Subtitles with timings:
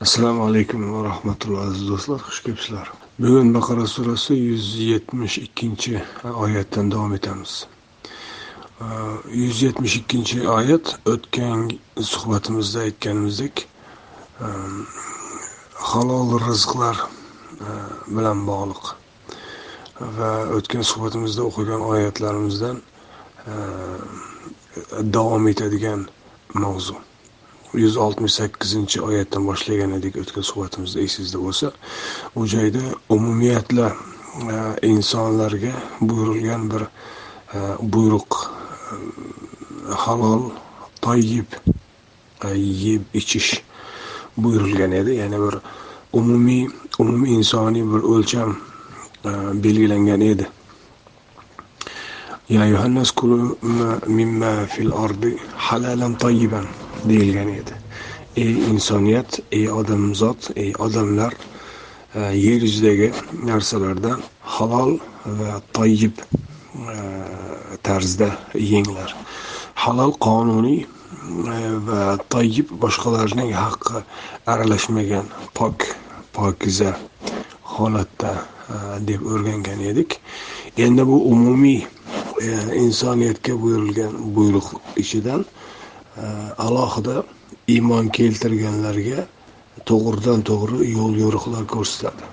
[0.00, 2.86] assalomu alaykum va rahmatulloh aziz do'stlar xush kelibsizlar.
[3.18, 6.02] Bugun baqara surasi yuz yetmish ikkinchi
[6.44, 7.52] oyatdan davom etamiz.
[9.42, 11.60] Yuz yetmish ikkinchi oyat o'tgan
[12.12, 13.64] suhbatimizda aytganimizdek
[15.92, 16.96] halol rizqlar
[18.16, 18.84] bilan bog'liq.
[20.18, 22.76] Va o'tgan suhbatimizda o'qigan oyatlarimizdan
[25.16, 26.08] davom etadigan
[26.54, 26.96] mavzu.
[27.73, 31.71] yuz oltmish sakkizinchi oyatdan boshlagan edik o'tgan suhbatimizda esingizda bo'lsa
[32.35, 32.81] u joyda
[33.15, 33.87] umumiyatla
[34.53, 34.55] e,
[34.87, 37.59] insonlarga buyurilgan bir e,
[37.93, 38.43] buyruq e,
[40.03, 40.49] halol
[41.01, 41.59] toyib
[42.85, 43.51] yeb ichish
[44.37, 45.55] buyurilgan edi ya'ni bir
[46.13, 46.67] umumiy
[46.99, 48.57] umumiy insoniy bir o'lcham
[49.63, 50.47] belgilangan edi
[52.51, 53.55] يا أيها الناس كلوا
[54.07, 56.65] مما في الأرض حلالا طيبا
[57.08, 57.74] deyilgan edi.
[58.36, 61.34] Ey insoniyat ey odamzod ey odamlar
[62.14, 63.12] e, yer yuzidagi
[63.44, 64.16] narsalarda
[64.56, 64.98] halol
[65.38, 66.96] va toyib e,
[67.82, 69.16] tarzda yenglar.
[69.74, 74.04] Halol qonuniy e, va toyib boshqalarning haqqi
[74.46, 75.88] aralashmagan pok
[76.32, 76.96] pokiza
[77.76, 78.34] holatda
[79.08, 80.20] deb o'rgangan edik.
[80.76, 81.86] Endi bu umumiy
[82.84, 85.44] insoniyatga buyurilgan buyruq ichidan
[86.16, 86.24] Э,
[86.56, 87.24] alohida
[87.68, 89.24] iymon keltirganlarga
[89.88, 92.24] to'g'ridan to'g'ri yo'l yo'riqlar ko'rsatadi.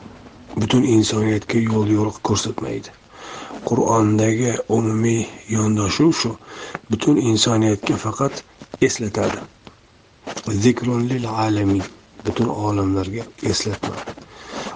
[0.55, 2.93] Butun insoniyatga yo'l yo'riq ko'rsatmaydi.
[3.67, 5.25] Qur'ondagi umumiy
[5.55, 6.31] yondashuv shu.
[6.91, 8.43] Butun insoniyatga faqat
[8.87, 9.43] eslatadi.
[10.63, 11.03] Zikrun
[11.45, 11.83] alamin.
[12.25, 13.95] Butun olamlarga eslatma.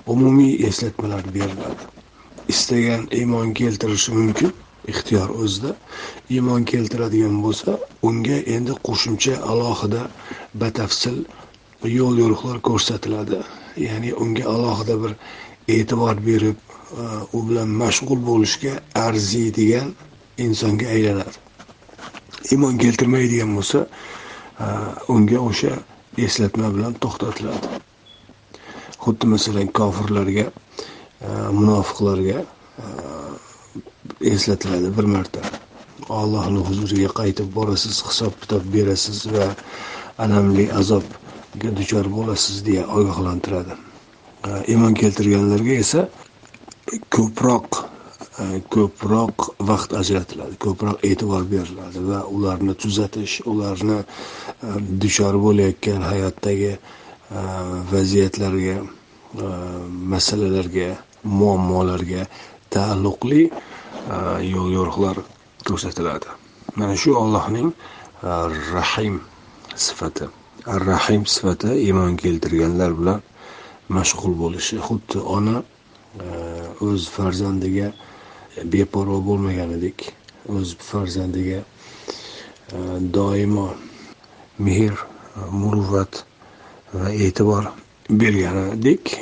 [0.05, 1.83] Umumiy eslatmalar beriladi.
[2.47, 4.51] Istagan iymon keltirishi mumkin.
[4.91, 5.71] Ixtiyor o'zida
[6.35, 7.77] iymon keltiradigan bo'lsa
[8.09, 10.01] unga endi qo'shimcha alohida
[10.61, 11.17] batafsil
[11.97, 13.41] yo'l yo'riqlar ko'rsatiladi.
[13.77, 15.13] Ya'ni unga alohida bir
[15.75, 17.03] e'tibor berib e,
[17.37, 18.73] u bilan mashg'ul bo'lishga
[19.05, 19.93] arziydigan
[20.45, 21.37] insonga aylanadi.
[22.51, 24.65] Iymon keltirmaydigan bo'lsa e,
[25.13, 25.73] unga o'sha
[26.17, 27.81] eslatma bilan to'xtatiladi.
[29.03, 32.39] Xuddi masalan kofirlarga e, munofiqlarga
[34.21, 35.41] eslatiladi bir marta.
[36.09, 39.47] Allohni huzuriga qaytib borasiz hisob kitob berasiz va
[40.23, 43.75] alamli azobga duchor bo'lasiz deya ogohlantiradi.
[44.71, 46.07] Iymon keltirganlarga esa
[47.15, 47.83] ko'proq
[48.73, 53.97] ko'proq vaqt ajratiladi ko'proq e'tibor beriladi va ularni tuzatish ularni
[55.03, 56.71] duchor bo'layotgan hayotdagi
[57.93, 58.75] vaziyatlarga
[60.13, 60.89] masalalarga
[61.39, 62.27] muammolarga
[62.75, 63.41] taalluqli
[64.07, 65.17] Э, yo'l yo'riqlar
[65.67, 66.31] ko'rsatiladi.
[66.79, 67.73] Mana shu ollohning
[68.23, 68.29] э,
[68.73, 69.19] rahim
[69.75, 70.29] sifati.
[70.65, 73.19] Ar rahim sifati iymon keltirganlar bilan
[73.97, 74.79] mashg'ul bo'lishi.
[74.87, 77.91] Xuddi ona э, o'z farzandiga
[78.75, 80.07] beparvo bo'lmaganidek
[80.55, 81.59] o'z farzandiga
[83.17, 83.67] doimo
[84.59, 84.95] mehr
[85.51, 86.23] muruvvat
[86.93, 87.69] va e'tibor
[88.09, 89.13] berganidek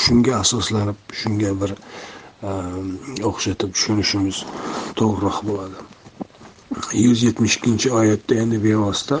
[0.00, 1.76] shunga asoslanib shunga bir
[3.29, 4.37] o'xshatib tushunishimiz
[4.99, 5.79] to'g'riroq bo'ladi
[7.05, 9.17] yuz yetmish ikkinchi oyatda endi bevosita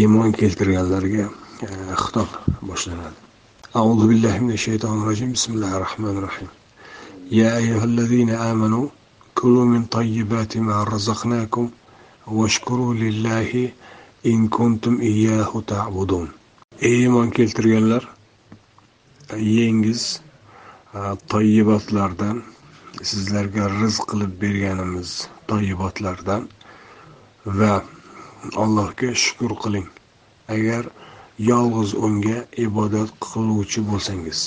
[0.00, 1.26] iymon keltirganlarga
[2.04, 2.30] xitob
[2.70, 3.18] boshlanadi
[3.80, 6.50] أعوذ بالله من الشيطان الرجيم بسم الله الرحمن الرحيم
[7.40, 8.86] يا أيها الذين آمنوا
[9.34, 11.70] كلوا من طيبات ما رزقناكم
[12.26, 13.50] واشكروا لله
[14.26, 16.28] إن كنتم إياه تعبدون
[16.82, 18.08] iymon keltirganlar
[19.38, 20.20] yengiz
[21.29, 22.41] toyibotlardan
[23.01, 25.09] sizlarga rizq qilib berganimiz
[25.47, 26.47] toyibotlardan
[27.45, 27.83] va
[28.63, 29.85] allohga shukur qiling.
[30.55, 30.87] Agar
[31.49, 34.39] yolg'iz unga ibodat qiluvchi bo'lsangiz.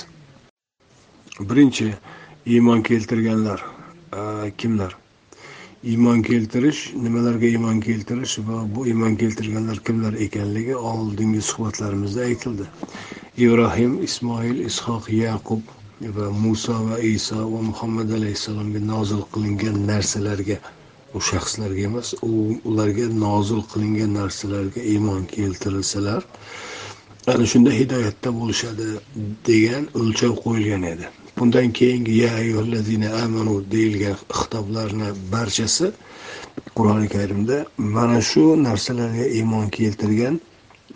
[1.40, 1.94] Birinchi
[2.46, 3.62] iymon keltirganlar.
[4.58, 4.96] Kimlar?
[5.92, 12.66] Iymon keltirish nimalarga iymon keltirish va bu iymon keltirganlar kimlar ekanligi oldingi suhbatlarimizda aytildi.
[13.36, 15.62] Ibrohim ismoil ishoq yaqub
[16.16, 20.56] va muso va iso va muhammad alayhissalomga nozil qilingan narsalarga
[21.14, 22.32] u shaxslarga emas u
[22.70, 26.22] ularga nozil qilingan narsalarga iymon keltirsalar
[27.26, 28.86] ana shunda hidoyatda bo'lishadi
[29.48, 31.06] degan o'lchov qo'yilgan edi.
[31.38, 32.30] Bundan keyingi ya
[33.24, 35.92] amanu deyilgan xitoblarni barchasi
[36.76, 40.40] qur'oni karimda mana shu narsalarga iymon keltirgan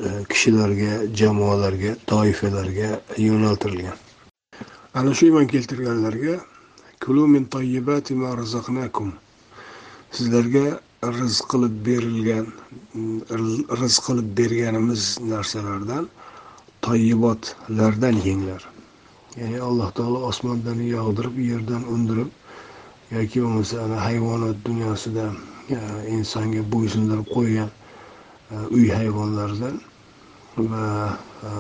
[0.07, 2.89] e, kishilarga jamoalarga toifalarga
[3.29, 4.06] yo'naltirilgan.
[4.99, 6.35] Ana shu iymon keltirganlarga
[10.17, 10.67] sizlarga
[11.21, 12.47] rizq qilib berilgan
[13.81, 15.03] rizq qilib berganimiz
[15.33, 16.05] narsalardan
[16.87, 18.63] toyibotlardan yenglar.
[19.41, 22.31] Ya'ni alloh taolo osmondan yog'dirib yerdan undirib
[23.17, 25.27] yoki bo'lmasa hayvonot dunyosida
[25.77, 25.81] e,
[26.17, 27.71] insonga bo'ysundirib qo'ygan
[28.53, 29.77] e, uy hayvonlaridan
[30.73, 30.87] va
[31.49, 31.51] e,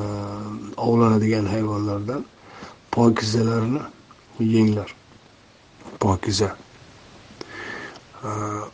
[0.87, 2.25] ovlanadigan hayvonlardan
[2.96, 3.81] pokizalarni
[4.40, 4.94] yenglar.
[6.00, 6.56] Pokiza.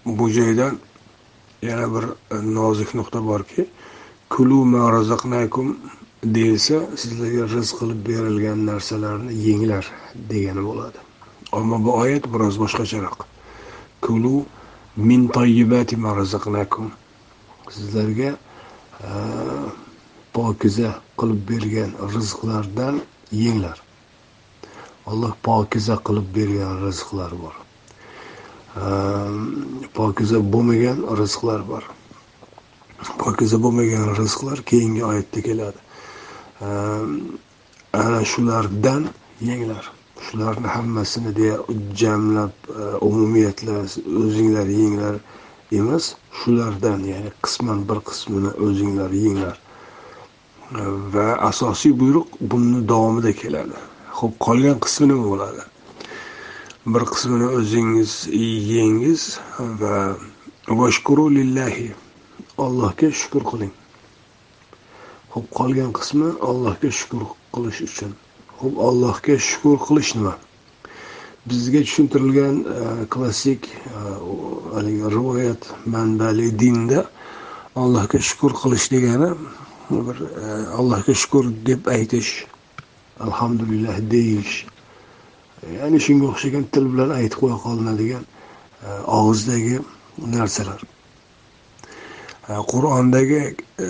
[0.06, 0.78] Bu joydan
[1.62, 3.66] yana bir e, nozik nuqta borki
[4.30, 5.76] kulu ma razaqnakum
[6.34, 9.84] deyilsa sizlarga rizq qilib berilgan narsalarni yenglar
[10.30, 10.98] degani bo'ladi.
[11.52, 13.19] Ammo bu oyat biroz boshqacharoq.
[14.04, 14.34] Kulu
[14.96, 16.90] min toyibati ma razaqnakum
[17.76, 18.30] sizlarga
[19.06, 19.10] e,
[20.34, 23.00] pokiza qilib bergan rizqlardan
[23.44, 23.78] yenglar.
[25.10, 27.54] Alloh pokiza qilib bergan rizqlar bor.
[28.76, 29.38] Ehm,
[29.94, 31.84] pokiza bo'lmagan rizqlar bor.
[33.22, 35.81] Pokiza bo'lmagan rizqlar keyingi oyatda keladi.
[36.66, 37.10] Ehm,
[37.93, 39.02] ana shulardan
[39.40, 39.84] yenglar.
[40.26, 41.56] Shularni hammasini deya
[42.00, 43.84] jamlab e, umumiyatlab
[44.22, 45.14] o'zinglar yenglar
[45.78, 46.05] emas
[46.38, 49.56] shulardan ya'ni qisman bir qismini o'zinglar yenglar.
[50.78, 50.81] E,
[51.14, 53.76] va asosiy buyruq buni davomida keladi.
[54.19, 55.62] Ho'p qolgan qismi nima bo'ladi?
[56.93, 58.12] Bir qismini o'zingiz
[58.75, 59.23] yengiz
[59.81, 59.97] va
[60.81, 61.88] vashkuru lillahi
[62.64, 63.73] allohga shukur qiling.
[65.35, 67.23] Ho'p qolgan qismi allohga shukur
[67.55, 68.12] qilish uchun.
[68.61, 70.35] Ho'p allohga shukur qilish nima?
[71.49, 72.76] Bizga tushuntirilgan e,
[73.12, 73.99] klassik e,
[74.75, 75.62] haligi rivoyat
[75.94, 77.00] manbali dinda
[77.82, 79.31] allohga shukur qilish degani
[79.91, 80.47] bir e,
[80.79, 82.32] allohga shukur deb aytish
[83.22, 84.66] alhamdulillah deyish.
[85.78, 88.24] Ya'ni shunga o'xshagan til bilan aytib qo'ya qolinadigan
[88.86, 88.88] e,
[89.19, 89.76] og'izdagi
[90.34, 90.80] narsalar.
[92.50, 93.42] E, Qur'ondagi
[93.84, 93.86] e,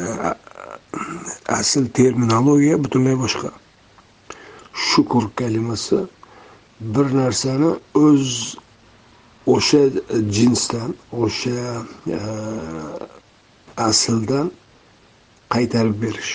[1.58, 3.50] asl terminologiya butunlay boshqa.
[4.88, 5.98] Shukur kalimasi
[6.94, 7.70] bir narsani
[8.04, 8.56] o'z
[9.54, 9.82] o'sha
[10.36, 10.90] jinsdan
[11.22, 11.60] o'sha
[13.88, 14.46] asldan
[15.52, 16.32] qaytarib berish.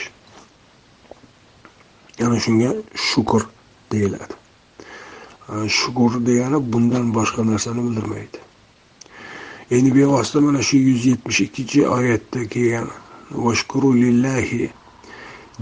[2.26, 3.44] Ana shunga shukur
[3.92, 4.36] deyiladi.
[5.68, 8.40] Shukur degani bundan boshqa narsani bildirmaydi.
[9.72, 12.88] Endi bevosita mana shu yuz yetmish ikkinchi oyatda kelgan
[13.32, 14.70] vashkuru lillahi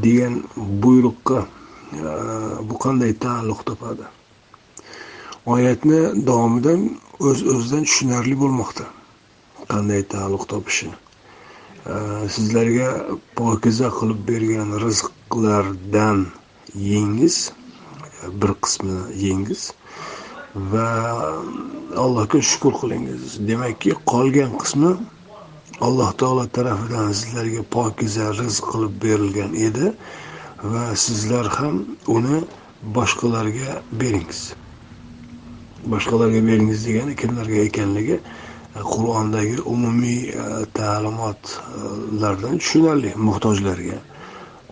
[0.04, 0.34] degan
[0.84, 1.40] buyruqqa
[2.68, 4.06] bu qanday taalluq topadi?
[5.46, 6.80] Oyatni davomidan
[7.20, 8.86] o'z öz o'zidan tushunarli bo'lmoqda.
[9.72, 10.90] Qanday taalluq topishi
[12.36, 12.90] sizlarga
[13.38, 16.18] pokiza qilib bergan rizqlardan
[16.76, 17.52] yengiz
[18.42, 19.74] bir qismini yengiz
[20.56, 20.88] va
[22.04, 23.48] allohga shukur qilingiz.
[23.48, 24.92] Demakki qolgan qismi
[25.82, 29.92] alloh taolo tarafidan sizlarga pokiza rizq qilib berilgan edi
[30.64, 31.76] va sizlar ham
[32.08, 32.42] uni
[32.98, 34.42] boshqalarga beringiz.
[35.94, 38.20] Boshqalarga beringiz degani kimlarga ekanligi
[38.94, 44.00] qur'ondagi umumiy e, ta'limotlardan tushunarli muhtojlarga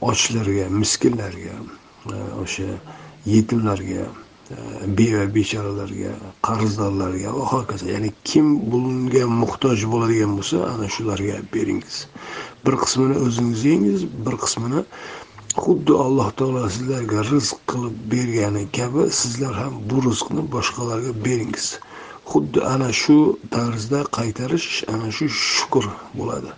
[0.02, 1.56] ochlarga miskinlarga
[2.44, 2.70] o'sha
[3.26, 4.08] yetimlarga e,
[4.98, 6.12] beva bechoralarga
[6.48, 7.88] qarzdorlarga va hokazo.
[7.96, 12.08] Ya'ni kim bunga muhtoj bo'ladigan bo'lsa ana shularga beringiz.
[12.66, 14.82] Bir qismini o'zingiz yengiz bir qismini
[15.64, 21.68] xuddi alloh taolo sizlarga rizq qilib bergani kabi sizlar ham bu rizqni boshqalarga beringiz.
[22.32, 23.18] Xuddi ana shu
[23.56, 25.86] tarzda qaytarish ana shu shukur
[26.18, 26.52] bo'ladi.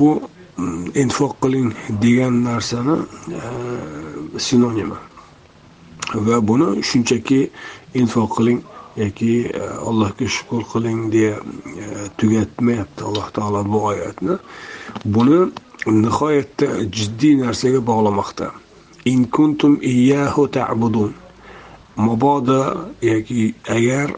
[0.00, 0.10] Bu
[0.58, 2.96] Mm, infoq qiling degan narsani
[3.38, 3.40] e,
[4.38, 4.96] sinonimi
[6.26, 7.50] va buni shunchaki
[7.94, 8.60] infoq qiling
[8.96, 11.36] yoki e, allohga shukur qiling deya
[11.82, 11.84] e,
[12.18, 14.34] tugatmayapti alloh taolo bu oyatni.
[15.04, 15.38] Buni
[15.86, 16.66] nihoyatda
[16.96, 18.50] jiddiy narsaga bog'lamoqda.
[19.12, 21.14] In kuntum iyyahu ta'budun.
[21.96, 22.60] Mabodo
[23.02, 24.08] yoki agar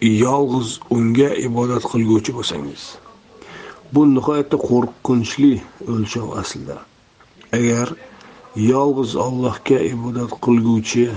[0.00, 2.82] yolg'iz unga ibodat qilguvchi bo'lsangiz.
[3.94, 5.52] Bu nihoyatda qo'rqinchli
[5.92, 6.76] o'lchov aslida.
[7.58, 7.88] Agar
[8.56, 11.14] yolg'iz allohga ibodat qilguvchi e,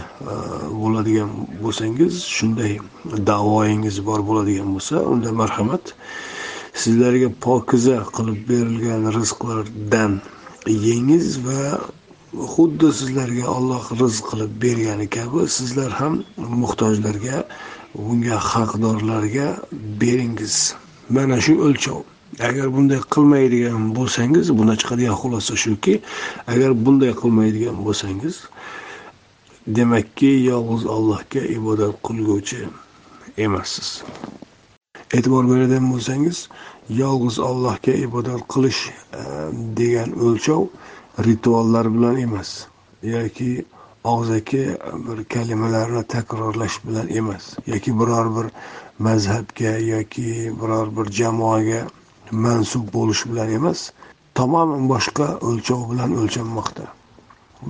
[0.82, 1.32] bo'ladigan
[1.64, 2.74] bo'lsangiz shunday
[3.32, 5.86] davoyingiz bor bo'ladigan bo'lsa unda marhamat.
[6.82, 10.14] Sizlarga pokiza qilib berilgan rizqlardan
[10.88, 11.64] yengiz va
[12.54, 16.14] xuddi sizlarga olloh rizq qilib bergani kabi sizlar ham
[16.62, 17.38] muhtojlarga
[17.96, 19.48] bunga haqdorlarga
[20.02, 20.56] beringiz.
[21.16, 22.02] Mana shu o'lchov.
[22.40, 26.02] Agar bunday qilmaydigan bo'lsangiz bundan chiqadigan xulosa shuki
[26.48, 28.36] agar bunday qilmaydigan bo'lsangiz
[29.68, 32.62] demakki yolg'iz allohga ibodat qilguvchi
[33.38, 34.04] emassiz.
[35.14, 36.48] E'tibor beradigan bo'lsangiz
[36.90, 39.22] yolg'iz allohga ibodat qilish e,
[39.80, 40.64] degan o'lchov
[41.28, 42.50] rituallar bilan emas
[43.04, 43.66] yoki
[44.04, 44.64] og'zaki
[45.08, 48.48] bir kalimalarni takrorlash bilan emas yoki biror bir
[49.00, 51.82] mazhabga yoki biror bir jamoaga
[52.32, 53.80] mansub bo'lish bilan emas
[54.34, 56.86] tamoman boshqa o'lchov bilan o'lchanmoqda.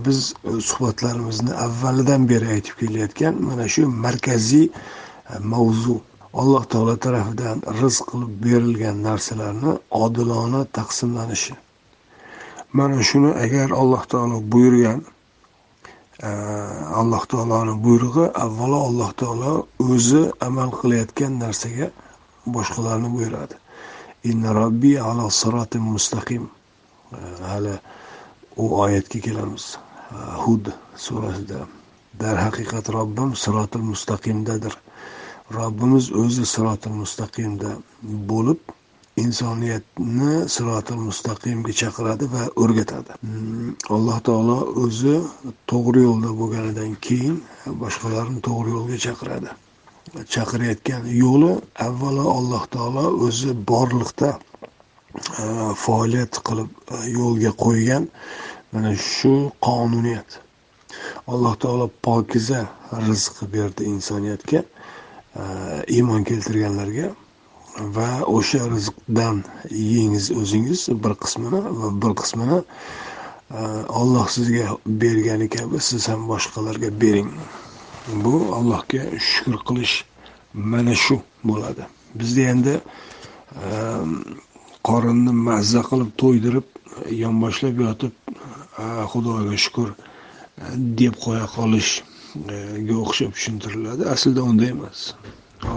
[0.05, 4.71] Biz e, suhbatlarimizni avvalidan beri aytib kelayotgan mana shu markaziy e,
[5.53, 5.97] mavzu.
[6.41, 9.71] Alloh taolo tarafidan rizq qilib berilgan narsalarni
[10.03, 11.55] odilona taqsimlanishi.
[12.77, 14.99] Mana shuni agar alloh taolo buyurgan
[16.27, 16.29] e,
[17.01, 19.53] alloh taoloni buyrug'i avvalo alloh taolo
[19.89, 21.87] o'zi amal qilayotgan narsaga
[22.55, 23.60] boshqalarni buyuradi.
[24.23, 26.49] Inna robbi ala sirotin mustaqim.
[27.51, 27.75] Hali
[28.57, 29.77] u oyatga kelamiz.
[30.43, 31.65] Hud surasida.
[32.19, 34.73] Darhaqiqat robbim sirotil mustaqimdadir.
[35.59, 37.71] Robbimiz o'zi sirotil mustaqimda
[38.31, 38.59] bo'lib
[39.23, 43.17] insoniyatni sirotil mustaqimga chaqiradi va o'rgatadi.
[43.95, 45.17] Alloh taolo o'zi
[45.71, 47.35] to'g'ri yo'lda bo'lganidan keyin
[47.83, 49.49] boshqalarni to'g'ri yo'lga chaqiradi.
[50.34, 51.51] Chaqirayotgan yo'li
[51.88, 54.29] avvalo alloh taolo o'zi borliqda
[55.43, 55.46] e,
[55.84, 58.03] faoliyat qilib e, yo'lga qo'ygan.
[58.74, 59.34] Mana shu
[59.67, 60.29] qonuniyat
[61.34, 62.62] alloh taolo pokiza
[63.08, 65.43] rizq berdi insoniyatga e,
[65.98, 67.08] iymon keltirganlarga
[67.96, 69.38] va o'sha rizqdan
[69.70, 72.60] yeyingiz o'zingiz bir qismini va bir qismini
[74.01, 74.67] olloh sizga
[75.01, 77.29] bergani kabi siz ham boshqalarga bering.
[78.08, 80.03] Bu allohga shukur qilish
[80.53, 81.86] mana shu bo'ladi.
[82.15, 82.74] Bizda endi
[83.65, 84.15] ehm,
[84.84, 86.67] qorinni mazza qilib to'ydirib
[87.24, 88.13] yonboshlab yotib
[88.81, 89.96] e, xudoga shukur e,
[91.01, 94.10] deb qo'ya qolishga o'xshab tushuntiriladi.
[94.13, 95.13] Aslida unday emas.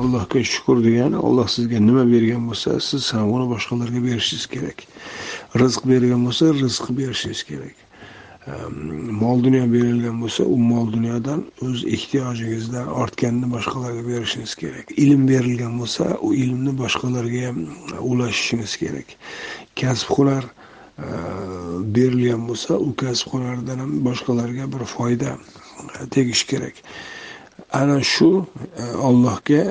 [0.00, 4.78] Allohga shukur degani olloh sizga nima bergan bo'lsa siz ham uni boshqalarga berishingiz kerak.
[5.60, 7.83] Rizq bergan bo'lsa rizq berishingiz kerak.
[8.44, 14.90] Ehm, mol dunyo berilgan bo'lsa u mol dunyodan o'z ehtiyojingizdan ortganini boshqalarga berishingiz kerak.
[15.04, 17.62] Ilm berilgan bo'lsa u ilmni boshqalarga ham
[18.10, 19.14] ulashishingiz kerak.
[19.80, 26.84] Kasb hunar ehm, berilgan bo'lsa u kasb hunardan ham boshqalarga bir foyda e, tegishi kerak.
[27.80, 28.30] Ana shu
[28.82, 29.64] e, allohga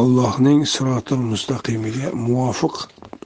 [0.00, 2.76] ollohning siroti mustaqimiga muvofiq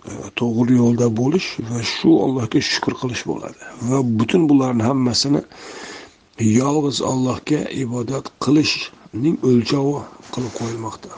[0.03, 3.61] Э, to'g'ri yo'lda bo'lish va shu allohga shukur qilish bo'ladi.
[3.91, 5.43] Va butun bularni hammasini
[6.61, 10.01] yolg'iz allohga ibodat qilishning o'lchovi
[10.35, 11.11] qilib qo'yilmoqda.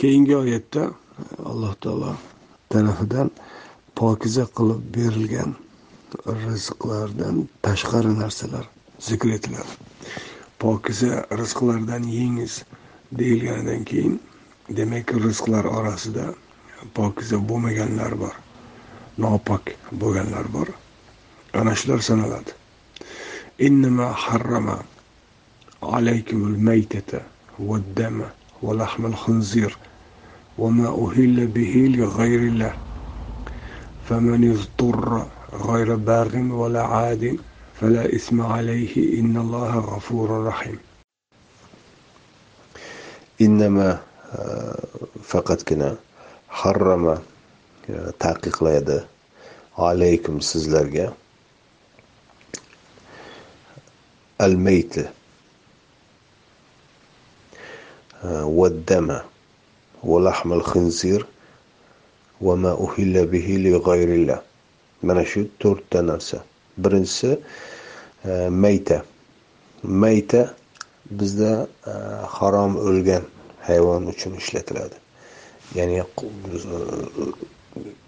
[0.00, 0.94] Keyingi oyatda e,
[1.50, 2.14] alloh taolo
[2.72, 3.28] tarafidan
[4.00, 5.52] pokiza qilib berilgan
[6.44, 8.64] rizqlardan tashqari narsalar
[9.08, 9.74] zikr etiladi.
[10.64, 12.54] Pokiza rizqlardan yengiz
[13.20, 14.16] deyilganidan keyin
[14.78, 16.24] demak rizqlar orasida
[16.94, 18.34] pokiza bo'lmaganlar bor
[19.18, 19.64] nopok
[20.00, 20.68] bo'lganlar bor
[21.52, 22.52] ana shular sanaladi
[23.62, 24.76] إنما حرم
[25.82, 27.20] عليكم الميتة
[27.58, 28.22] والدم
[28.62, 29.76] ولحم الخنزير
[30.58, 32.74] وما أهل به لغير الله.
[34.08, 37.38] فمن اضطر غير باغ ولا عاد
[37.80, 40.78] فلا إثم عليه إن الله غفور رحيم
[43.40, 43.98] إنما
[45.22, 45.96] faqatgina
[46.51, 47.21] harrama
[48.19, 48.97] taqiqlaydi
[49.77, 51.13] alaykum sizlarga
[54.39, 55.05] al mayti
[58.59, 59.19] والدم
[60.03, 61.25] ولحم الخنزير
[62.41, 64.41] وما أهل به لغير الله
[65.03, 66.43] mana shu to'rtta narsa
[66.77, 67.37] birinchisi
[68.49, 69.03] mayta
[69.83, 70.55] mayta
[71.11, 71.93] bizda e,
[72.37, 73.23] harom o'lgan
[73.67, 74.95] hayvon uchun ishlatiladi
[75.78, 76.06] Ya'ni e,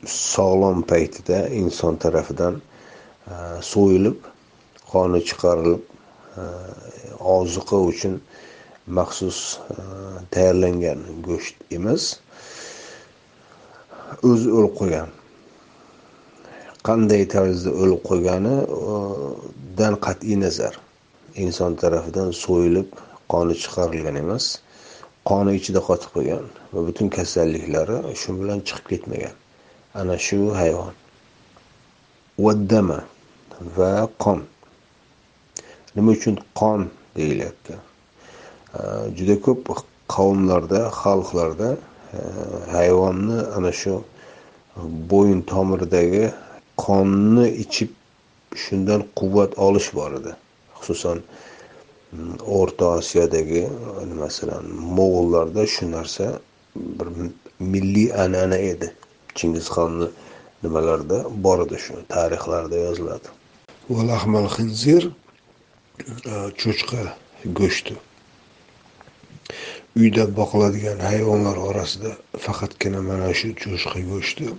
[0.07, 3.35] sog'lom paytida inson tarafidan e,
[3.73, 4.19] so'yilib
[4.93, 5.83] qoni chiqarilib
[6.43, 6.45] e,
[7.37, 8.15] oziqa uchun
[8.99, 9.39] maxsus
[10.35, 12.03] tayyorlangan go'sht emas
[14.31, 15.09] o'zi o'lib qolgan
[16.89, 20.75] qanday tarzda o'lib qolganidan qat'iy nazar.
[21.45, 22.89] Inson tarafidan so'yilib
[23.33, 24.45] qoni chiqarilgan emas.
[25.29, 29.35] Qoni ichida qotib qolgan va butun kasalliklari shu bilan chiqib ketmagan.
[30.01, 30.95] Ana shu hayvon.
[32.45, 33.01] Vaddama
[33.77, 34.41] va qon.
[35.97, 36.81] Nima uchun qon
[37.17, 37.75] deyilyapti?
[39.17, 39.69] Juda ko'p
[40.15, 42.21] qavmlarda xalqlarda e,
[42.75, 43.95] hayvonni ana shu
[45.13, 46.25] bo'yin tomiridagi
[46.85, 47.91] qonni ichib
[48.63, 50.33] shundan quvvat olish bor edi.
[50.81, 51.23] Xususan
[52.59, 53.63] o'rta osiyodagi
[54.19, 54.65] masalan
[54.97, 56.27] mo'g'ullarda shu narsa
[56.77, 57.09] bir
[57.73, 58.89] milliy an'ana edi.
[59.35, 60.09] Chingizxonni
[60.63, 61.19] nimalarda?
[61.45, 63.29] Bor edi shu tarixlarda yoziladi.
[63.91, 67.03] Valahmal xinzir e, cho'chqa
[67.61, 67.95] go'shti.
[70.01, 72.11] Uyda boqiladigan hayvonlar orasida
[72.47, 74.55] faqatgina mana shu cho'chqa go'shti e,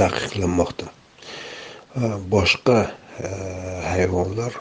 [0.00, 0.86] taqiqlanmoqda.
[2.00, 2.02] E,
[2.34, 2.78] boshqa
[3.94, 4.52] hayvonlar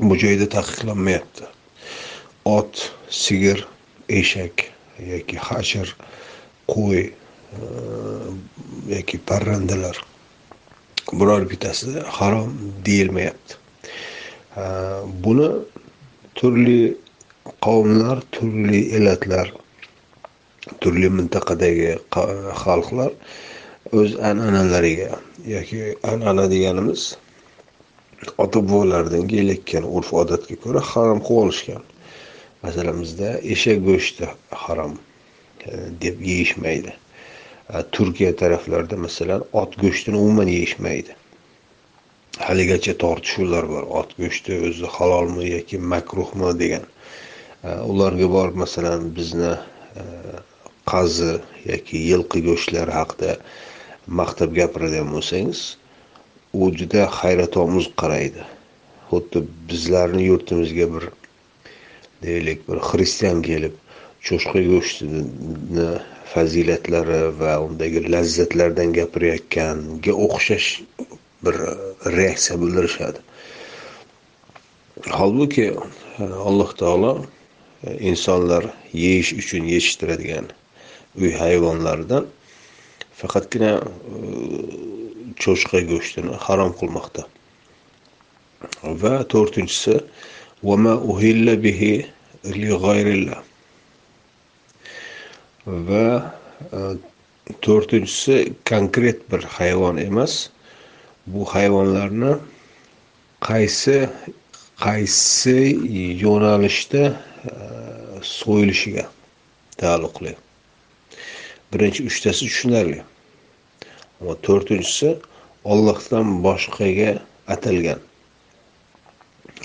[0.00, 1.44] bu joyda taqiqlanmayapti.
[2.44, 3.66] Ot sigir
[4.08, 4.64] eshak
[5.12, 5.96] yoki hashir
[6.68, 7.60] qo'y e,
[8.94, 9.96] yoki parrandalar.
[11.12, 12.50] Biror bittasi harom
[12.86, 13.54] deyilmayapti.
[14.56, 14.62] E,
[15.24, 15.50] buni
[16.34, 16.96] turli
[17.64, 19.52] qavmlar turli elatlar
[20.80, 21.96] turli mintaqadagi
[22.62, 23.10] xalqlar
[23.92, 25.10] o'z an'analariga
[25.54, 27.16] yoki an'ana deganimiz
[28.38, 31.82] ota bobolardan kelayotgan urf odatga ko'ra harom qilib olishgan
[32.64, 34.28] masalan bizda eshak go'shti
[34.64, 34.98] harom
[35.66, 35.72] e,
[36.02, 36.92] deb yeyishmaydi.
[37.72, 41.16] E, Turkiya taraflarida masalan ot go'shtini umuman yeyishmaydi.
[42.46, 43.88] Haligacha tortishuvlar bor.
[44.00, 46.84] Ot go'shti o'zi halolmi yoki makruhmi degan.
[47.64, 49.52] E, ularga borib masalan bizni
[50.92, 51.32] qazi
[51.72, 53.36] yoki yilqi go'shtlari haqida
[54.20, 55.60] maqtab gapiradigan bo'lsangiz
[56.52, 58.44] u juda hayratomuz qaraydi.
[59.10, 61.04] Xuddi bizlarni yurtimizga bir
[62.22, 63.74] deylik bir xristian kelib
[64.26, 65.88] cho'chqa go'shtini
[66.32, 70.68] fazilatlari va undagi lazzatlardan gapirayotganga o'xshash
[71.44, 71.56] bir
[72.18, 73.20] reaksiya bildirishadi.
[75.18, 75.66] Holbuki
[76.48, 77.12] alloh taolo
[78.10, 80.50] insonlar yeyish uchun yetishtiradigan
[81.20, 82.26] uy hayvonlaridan
[83.20, 83.72] faqatgina
[85.42, 87.22] cho'chqa go'shtini harom qilmoqda.
[89.02, 89.96] Va to'rtinchisi
[95.66, 96.34] va
[96.72, 96.78] e,
[97.64, 100.50] to'rtinchisi konkret bir hayvon emas.
[101.26, 102.34] Bu hayvonlarni
[103.48, 104.08] qaysi
[104.84, 105.58] qaysi
[106.24, 107.14] yo'nalishda e,
[108.22, 109.04] so'yilishiga
[109.80, 110.36] taalluqli.
[111.72, 113.00] Birinchi uchtasi tushunarli.
[114.20, 115.16] Ammo to'rtinchisi
[115.64, 117.18] ollohdan boshqaga
[117.48, 118.00] atalgan.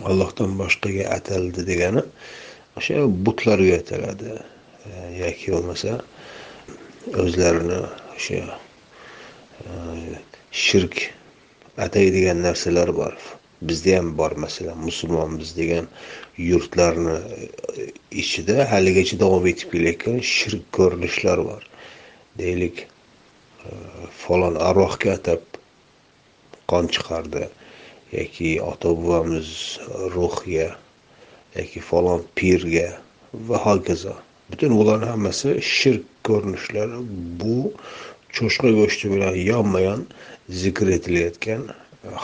[0.04, 2.04] Ollohdan boshqaga ataldi degani
[2.78, 5.94] o'sha butlarga ataladi e, yoki bo'lmasa
[7.24, 7.80] o'zlarini
[8.16, 8.42] o'sha
[9.64, 9.72] e,
[10.52, 10.96] shirk
[11.78, 13.16] ataydigan narsalar bor.
[13.62, 15.88] Bizda ham bor masalan musulmonmiz degan
[16.38, 21.64] yurtlarni e, ichida haligacha davom etib kelayotgan shirk ko'rinishlar bor.
[22.40, 22.88] Deylik
[24.22, 25.55] falon arvohga atab
[26.70, 27.46] qon chiqardi.
[28.16, 29.80] Yoki ota bobomiz
[30.16, 30.70] ruhiga
[31.56, 32.90] yoki falon pirga
[33.48, 34.16] va hokazo.
[34.52, 37.00] Butun bularni hammasi shirk ko'rinishlari
[37.42, 37.58] bu
[38.36, 40.02] cho'chqa go'shti bilan yonma yon
[40.62, 41.76] zikr etilayotgan e,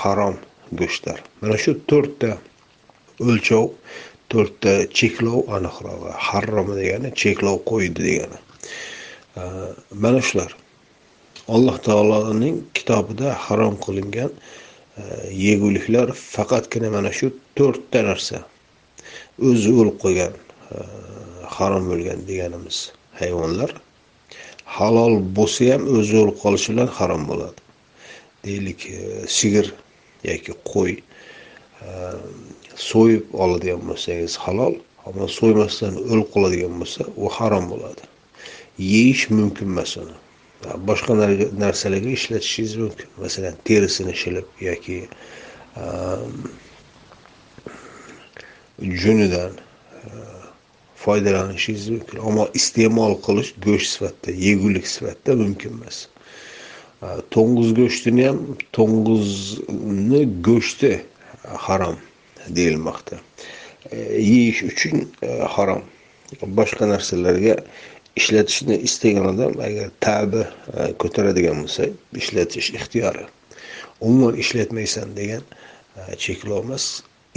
[0.03, 0.37] harom
[0.79, 1.19] go'shtlar.
[1.41, 2.31] Mana shu to'rtta
[3.27, 3.65] o'lchov
[4.33, 6.11] to'rtta cheklov aniqrog'i.
[6.27, 8.39] Harom degani cheklov qo'ydi degani.
[9.39, 9.43] E,
[10.03, 10.51] mana shular.
[11.47, 14.31] Alloh taoloning kitobida harom qilingan
[14.97, 18.37] e, yeguliklar faqatgina mana shu to'rtta narsa.
[19.49, 20.33] O'zi o'lib qo'ygan
[20.75, 20.77] e,
[21.55, 22.77] harom bo'lgan deganimiz
[23.21, 23.71] hayvonlar.
[24.77, 27.59] Halol bo'lsa ham o'zi o'lib qolishi bilan harom bo'ladi.
[28.45, 28.99] Deylik e,
[29.37, 29.73] sigir
[30.23, 30.93] yoki qo'y
[32.89, 34.75] so'yib oladigan bo'lsangiz halol
[35.07, 38.03] ammo so'ymasdan o'lib qoladigan bo'lsa u harom bo'ladi.
[38.93, 40.15] Yeyish mumkin emas uni.
[40.87, 41.13] Boshqa
[41.59, 43.07] narsalarga ishlatishingiz mumkin.
[43.17, 45.07] Masalan terisini shilib yoki
[45.77, 46.51] um,
[48.81, 49.51] junidan
[50.05, 50.45] uh,
[50.95, 52.19] foydalanishingiz mumkin.
[52.19, 56.07] Ammo iste'mol qilish go'sht sifatida yegulik sifatida mumkin emas.
[57.01, 58.39] Uh, to'ng'iz go'shtini ham
[58.77, 60.91] to'ng'izni go'shti
[61.65, 61.97] harom
[62.49, 63.17] deyilmoqda.
[63.17, 63.97] Uh,
[64.31, 65.09] yeyish uchun
[65.55, 65.81] harom.
[66.41, 67.57] Boshqa narsalarga
[68.19, 71.87] ishlatishni istagan odam agar tabi e, ko'taradigan bo'lsa
[72.21, 73.25] ishlatish ixtiyori.
[74.01, 75.43] Umuman ishlatmaysan degan
[75.97, 76.85] e, cheklov emas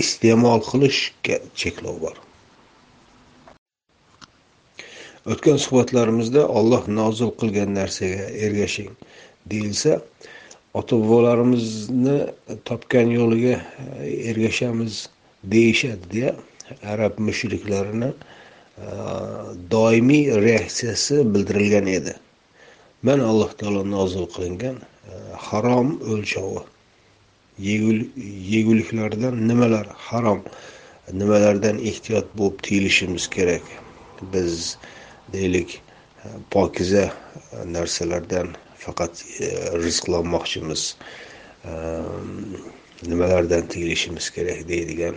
[0.03, 2.17] iste'mol qilishga cheklov bor.
[5.33, 8.91] O'tgan suhbatlarimizda olloh nozil qilgan narsaga ergashing
[9.51, 10.01] deyilsa
[10.75, 12.19] ota bobolarimizni
[12.69, 13.57] topgan yo'liga
[14.03, 15.09] e, ergashamiz
[15.55, 16.35] deyishadi deya
[16.95, 18.11] arab mushriklarini
[18.79, 18.87] Э,
[19.71, 22.15] doimiy reaksiyasi bildirilgan edi.
[23.03, 25.15] Mana alloh taolo nozil qilingan e,
[25.49, 26.63] harom o'lchovi
[28.55, 30.41] yeguliklardan nimalar harom
[31.21, 33.63] nimalardan ehtiyot bo'lib tiyilishimiz kerak?
[34.33, 34.79] Biz
[35.33, 37.13] deylik e, pokiza e,
[37.77, 39.25] narsalardan faqat
[39.85, 40.83] rizqlanmoqchimiz.
[43.11, 45.17] Nimalardan tiyilishimiz kerak deydigan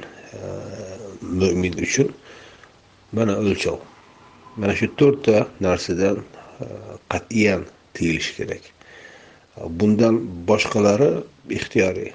[1.22, 2.14] mo'min uchun
[3.12, 3.80] mana o'lchov.
[4.58, 6.66] Mana shu to'rtta narsadan e,
[7.12, 8.64] qat'iyan tiyilish kerak.
[9.80, 10.16] Bundan
[10.50, 11.12] boshqalari
[11.58, 12.12] ixtiyoriy.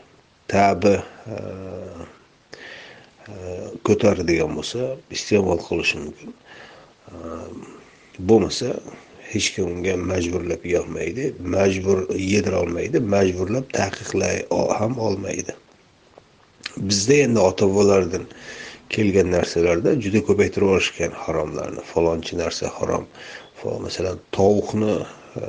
[0.49, 0.95] Tabi
[1.35, 1.37] e,
[3.29, 3.35] e,
[3.87, 4.81] ko'taradigan bo'lsa
[5.17, 6.35] iste'mol qilishi mumkin.
[8.29, 8.69] Bo'lmasa
[9.33, 11.25] hech kim unga majburlab yeyolmaydi
[11.55, 11.99] majbur
[12.33, 14.37] yedira olmaydi majburlab taqiqlay
[14.79, 15.53] ham olmaydi.
[16.77, 18.25] Bizda endi ota bobolardan
[18.95, 23.07] kelgan narsalarda juda ko'paytirib yuborishgan haromlarni falonchi narsa harom.
[23.87, 24.95] Masalan tovuqni
[25.43, 25.45] e,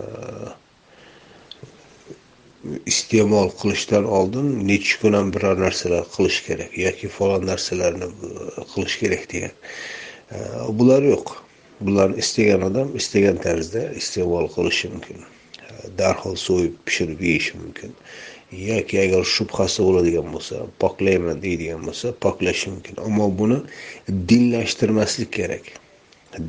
[2.92, 8.32] iste'mol qilishdan oldin necha kun ham biror narsalar qilish kerak yoki falon narsalarni e,
[8.74, 9.56] qilish kerak degan.
[10.36, 10.38] E,
[10.80, 11.28] bular yo'q.
[11.86, 15.26] Bularni istagan odam istagan tarzda iste'mol qilishi mumkin.
[16.00, 17.92] Darhol so'yib pishirib yeyishi mumkin.
[18.54, 22.96] Yoki agar shubhasi bo'ladigan bo'lsa poklayman deydigan bo'lsa poklashi mumkin.
[23.08, 23.60] Ammo buni
[24.30, 25.66] dinlashtirmaslik kerak.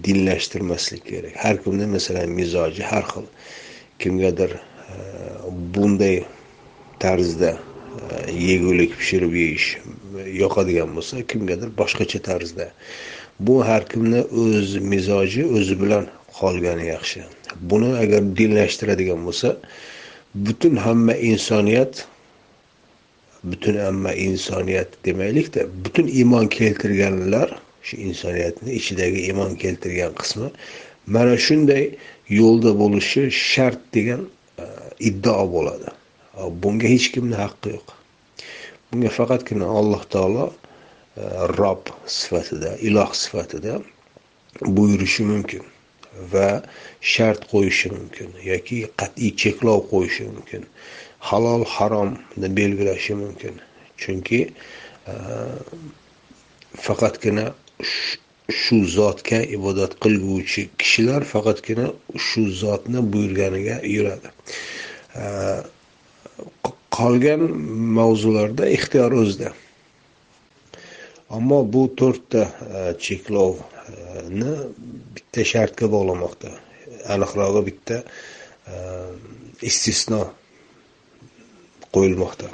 [0.05, 1.35] Dinlashtirmaslik kerak.
[1.45, 3.27] Har kimni masalan mizoji har xil.
[3.99, 4.97] Kimgadir e,
[5.75, 6.25] bunday
[7.01, 9.69] tarzda e, yegulik pishirib yeyish
[10.43, 12.67] yoqadigan bo'lsa kimgadir boshqacha tarzda.
[13.41, 16.05] Bu har kimni o'z mizoji o'zi bilan
[16.39, 17.25] qolgani yaxshi.
[17.71, 19.57] Buni agar dinlashtiradigan bo'lsa
[20.35, 22.07] butun hamma insoniyat
[23.45, 30.49] butun hamma insoniyat demaylikda butun iymon keltirganlar shu insoniyatni ichidagi iymon keltirgan qismi
[31.07, 31.85] mana shunday
[32.29, 34.23] yo'lda bo'lishi shart degan
[34.59, 34.65] e,
[34.99, 35.91] iddao bo'ladi.
[36.63, 37.87] Bunga hech kimni haqqi yo'q.
[38.91, 41.23] Bunga faqatgina alloh taolo e,
[41.59, 43.81] rob sifatida iloh sifatida
[44.77, 45.63] buyurishi mumkin.
[46.33, 46.63] Va
[47.01, 50.67] shart qo'yishi mumkin yoki qat'iy cheklov qo'yishi mumkin.
[51.29, 53.61] Halol haromni belgilashi mumkin.
[53.99, 54.41] Chunki
[55.13, 55.15] e,
[56.87, 57.47] faqatgina
[58.61, 61.87] shu zotga ibodat qilguvchi kishilar faqatgina
[62.27, 64.29] shu zotni buyurganiga yuradi.
[65.17, 65.25] E,
[66.97, 67.43] qolgan
[67.99, 69.55] mavzularda ixtiyor o'zida.
[71.37, 73.74] Ammo bu to'rtta e, cheklov
[74.39, 74.53] ni
[75.15, 76.51] bitta shartga bog'lamoqda.
[77.15, 78.77] Aniqrog'i bitta e,
[79.71, 80.21] istisno
[81.95, 82.49] qo'yilmoqda.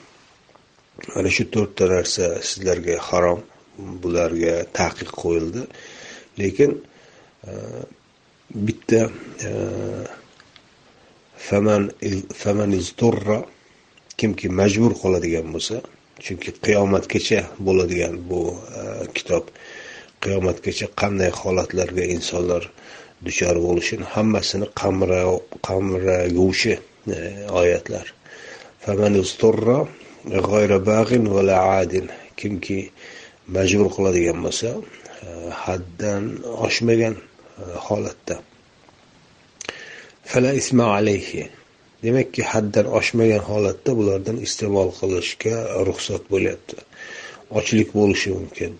[1.14, 3.40] Mana shu to'rtta narsa sizlarga harom
[4.02, 5.66] bularga taqiq qo'yildi.
[6.40, 6.76] Lekin
[7.48, 7.52] e,
[8.66, 9.02] bitta
[9.48, 9.52] e,
[11.48, 11.90] faman
[12.42, 12.70] faman
[14.20, 15.76] kimki majbur qoladigan bo'lsa
[16.24, 18.40] chunki qiyomatgacha bo'ladigan bu
[19.16, 19.44] kitob
[20.22, 22.62] qiyomatgacha qanday holatlarga insonlar
[23.26, 24.66] duchor bo'lishini hammasini
[25.66, 26.74] qamraguvchi
[27.16, 27.18] e,
[27.60, 28.06] oyatlar.
[32.40, 32.78] Kimki
[33.56, 35.28] majbur qiladigan bo'lsa e,
[35.64, 36.24] haddan
[36.66, 37.14] oshmagan
[37.60, 38.36] e, holatda.
[40.30, 41.42] Fala isma alayhi.
[42.04, 45.56] Demakki haddan oshmagan holatda bulardan iste'mol qilishga
[45.88, 46.76] ruxsat bo'lyapti.
[47.58, 48.72] Ochlik bo'lishi mumkin.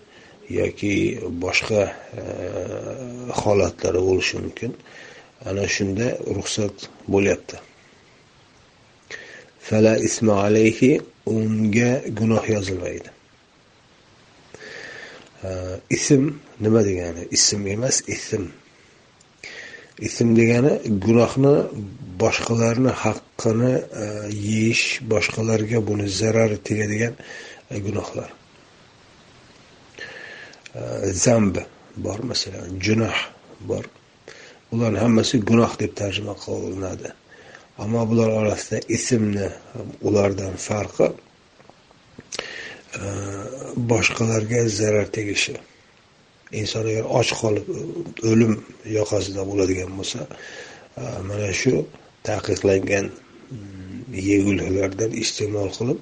[0.59, 0.95] Yoki
[1.43, 1.81] boshqa
[2.21, 2.23] e,
[3.41, 4.71] holatlari bo'lishi mumkin.
[5.49, 6.77] Ana shunda ruxsat
[7.13, 7.57] bo'lyapti.
[9.67, 10.91] Fala isma alayhi
[11.35, 13.09] unga gunoh yozilmaydi.
[15.47, 15.49] E,
[15.97, 16.23] ism
[16.63, 17.23] nima degani?
[17.37, 18.43] Ism emas ism.
[20.07, 20.73] Ism degani
[21.05, 21.55] gunohni
[22.21, 24.05] boshqalarni haqqini e,
[24.49, 27.15] yeyish boshqalarga buni zarari tegadigan
[27.87, 28.40] gunohlar.
[31.25, 31.55] Zamb
[31.97, 33.17] bor masalan junoh
[33.69, 33.85] bor.
[34.71, 37.09] Bularni hammasi gunoh deb tarjima qilinadi.
[37.77, 39.47] Ammo bular orasida ismni
[40.07, 41.07] ulardan farqi
[43.91, 45.55] boshqalarga zarar tegishi.
[46.59, 47.67] Inson agar och qolib
[48.31, 48.53] o'lim
[48.97, 50.21] yoqasida bo'ladigan bo'lsa
[51.27, 51.73] mana shu
[52.27, 55.99] taqiqlangan mm, yeguliklardan iste'mol qilib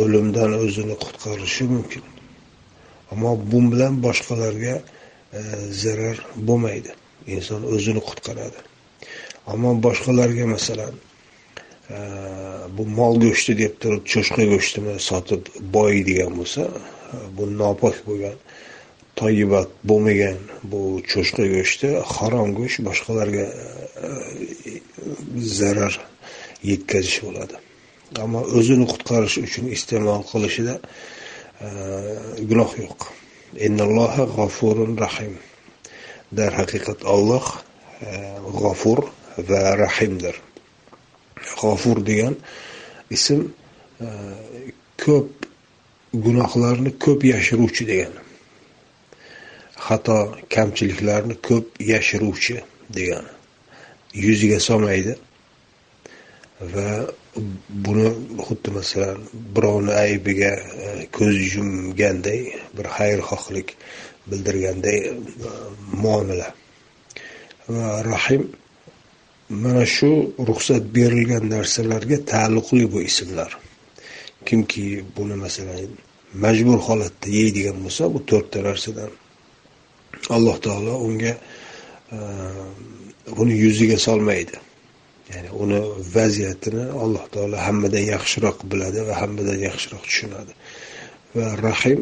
[0.00, 2.04] o'limdan o'zini qutqarishi mumkin.
[3.12, 4.74] Ammo bu bilan boshqalarga
[5.38, 5.40] e,
[5.82, 6.18] zarar
[6.48, 6.92] bo'lmaydi.
[7.34, 8.60] Inson o'zini qutqaradi.
[9.52, 10.94] Ammo boshqalarga masalan
[11.96, 11.98] e,
[12.76, 15.42] bu mol go'shti deb turib cho'chqa go'shtini sotib
[15.76, 16.62] boyiydigan bo'lsa
[17.14, 18.36] e, bu nopok bo'lgan
[19.20, 20.38] toyibat bo'lmagan
[20.70, 20.80] bu
[21.12, 23.46] cho'chqa go'shti harom go'sht boshqalarga
[25.58, 25.94] zarar
[26.70, 27.56] yetkazish bo'ladi.
[28.22, 30.74] Ammo o'zini qutqarish uchun iste'mol qilishida
[31.60, 33.00] gunoh yo'q
[33.66, 35.34] innalloha g'afurun rahim
[36.32, 37.46] darhaqiqat olloh
[38.60, 39.00] g'ofur
[39.48, 40.36] va rahimdir
[41.60, 42.34] g'ofur degan
[43.16, 43.40] ism
[45.04, 45.28] ko'p
[46.24, 48.20] gunohlarni ko'p yashiruvchi degani
[49.86, 50.18] xato
[50.54, 52.56] kamchiliklarni ko'p yashiruvchi
[52.96, 53.32] degani
[54.24, 55.14] yuziga solmaydi
[56.72, 56.88] va
[57.36, 58.08] buni
[58.46, 59.18] xuddi masalan
[59.54, 60.52] birovni aybiga
[60.84, 62.40] e, ko'z yumganday
[62.76, 63.68] bir xayrixohlik
[64.30, 65.12] bildirganday e,
[66.02, 66.48] muomala.
[67.68, 68.42] Va rahim
[69.62, 70.10] mana shu
[70.48, 73.50] ruxsat berilgan narsalarga taalluqli bu ismlar.
[74.46, 75.90] Kimki buni masalan
[76.44, 79.10] majbur holatda yeydigan bo'lsa bu to'rtta narsadan
[80.36, 81.32] alloh taolo unga
[82.14, 82.18] e,
[83.36, 84.56] buni yuziga solmaydi.
[85.33, 85.79] ya'ni uni
[86.15, 90.53] vaziyatini alloh taolo hammadan yaxshiroq biladi va hammadan yaxshiroq tushunadi
[91.37, 92.01] va rahim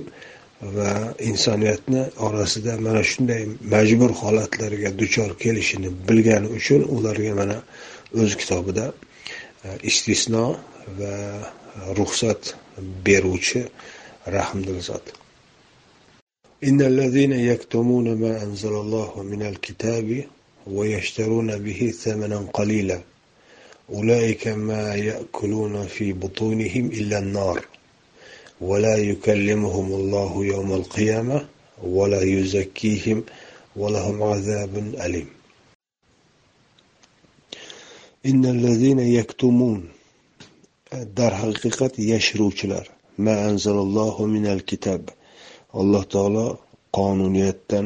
[0.77, 0.91] va
[1.29, 3.41] insoniyatni orasida mana shunday
[3.73, 7.57] majbur holatlarga duchor kelishini bilgani uchun ularga mana
[8.21, 8.85] o'z kitobida
[9.67, 10.45] e, istisno
[10.99, 11.15] va
[11.99, 12.41] ruxsat
[13.05, 13.61] beruvchi
[14.37, 15.05] rahmdil zot
[16.69, 20.07] إن الذين يكتمون ما أنزل الله من الكتاب
[20.67, 22.99] ويشترون به ثمنا قليلا
[23.89, 27.65] أولئك ما يأكلون في بطونهم إلا النار
[28.61, 31.45] ولا يكلمهم الله يوم القيامة
[31.83, 33.23] ولا يزكيهم
[33.75, 35.29] ولهم عذاب أليم
[38.25, 39.89] إن الذين يكتمون
[41.17, 42.85] darhaqiqat yashiruvchilar
[43.25, 45.01] ma anzalallohu minal kitob
[45.79, 46.45] alloh taolo
[46.97, 47.85] qonuniyatdan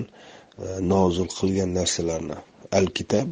[0.91, 2.37] nozil qilgan narsalarni
[2.79, 3.29] al kitob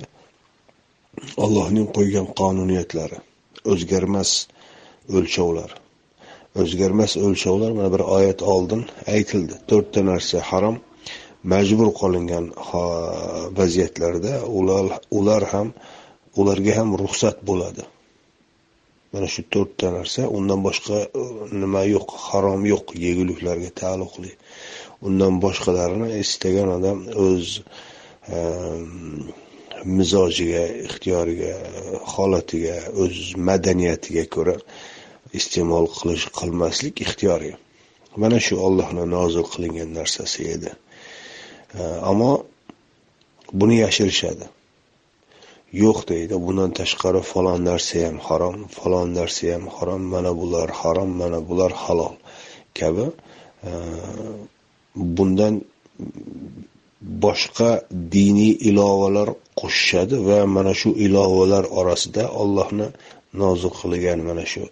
[1.44, 3.18] allohning qo'ygan qonuniyatlari.
[3.72, 4.30] O'zgarmas
[5.16, 5.70] o'lchovlar.
[6.60, 8.82] O'zgarmas o'lchovlar mana bir oyat oldin
[9.16, 9.54] aytildi.
[9.70, 10.76] To'rtta narsa harom
[11.52, 12.46] majbur qolingan
[13.58, 14.86] vaziyatlarda ular
[15.18, 15.68] ular ham
[16.40, 17.82] ularga ham ruxsat bo'ladi.
[19.12, 21.22] Mana shu to'rtta narsa undan boshqa e,
[21.62, 24.30] nima yo'q harom yo'q yeguliklarga taalluqli.
[25.06, 27.46] Undan boshqalarini istagan odam o'z
[28.34, 28.38] e,
[29.84, 31.54] mizojiga ixtiyoriga
[32.12, 33.16] holatiga o'z
[33.48, 34.56] madaniyatiga ko'ra
[35.38, 37.54] iste'mol qilish qilmaslik ixtiyoriy.
[38.22, 40.70] Mana shu ollohni nozil qilingan narsasi edi.
[42.10, 42.30] Ammo
[43.60, 44.46] buni yashirishadi.
[45.82, 51.10] Yo'q deydi bundan tashqari falon narsa ham harom falon narsa ham harom mana bular harom
[51.20, 52.14] mana bular halol
[52.78, 53.06] kabi.
[55.16, 55.54] Bundan
[57.24, 57.70] boshqa
[58.14, 59.28] diniy ilovalar
[59.60, 62.88] qo'shishadi va mana shu ilovalar orasida ollohni
[63.42, 64.62] nozil qilgan mana shu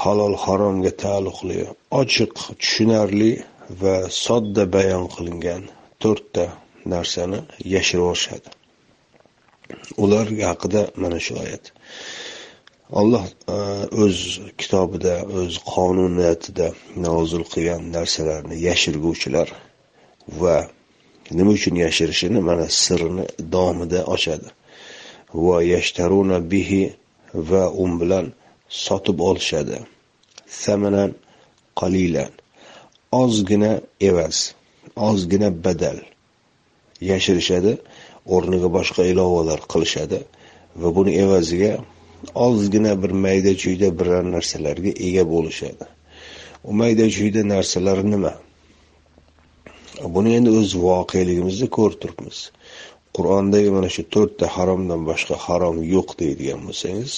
[0.00, 1.58] halol haromga taalluqli
[2.00, 3.32] ochiq tushunarli
[3.82, 5.62] va sodda bayon qilingan
[6.02, 6.44] to'rtta
[6.92, 7.38] narsani
[7.74, 8.48] yashirib yuborishadi
[10.04, 11.64] ular haqida mana shu oyat.
[13.00, 13.24] Alloh
[13.56, 13.58] e,
[14.04, 14.18] o'z
[14.60, 16.68] kitobida o'z qonuniyatida
[17.06, 19.48] nozil qilgan narsalarni yashirguvchilar
[20.42, 20.56] va
[21.30, 24.48] nima uchun yashirishini mana sirrini davomida ochadi.
[25.34, 26.82] Va yashtaruna bihi
[27.34, 28.26] va u bilan
[28.68, 29.76] sotib olishadi.
[30.46, 31.10] Samanan
[31.80, 32.32] qalilan.
[33.12, 34.54] Ozgina evaz
[34.96, 35.98] ozgina badal
[37.10, 37.72] yashirishadi
[38.34, 40.18] o'rniga boshqa ilovalar qilishadi
[40.80, 41.72] va buni evaziga
[42.46, 45.84] ozgina bir mayda chuyda biror narsalarga ega bo'lishadi.
[46.68, 48.32] U mayda chuyda narsalar nima?
[50.14, 52.38] Buni endi o'z voqeligimizda ko'rib turibmiz.
[53.16, 57.12] Qur'ondagi mana shu to'rtta haromdan boshqa harom yo'q deydigan bo'lsangiz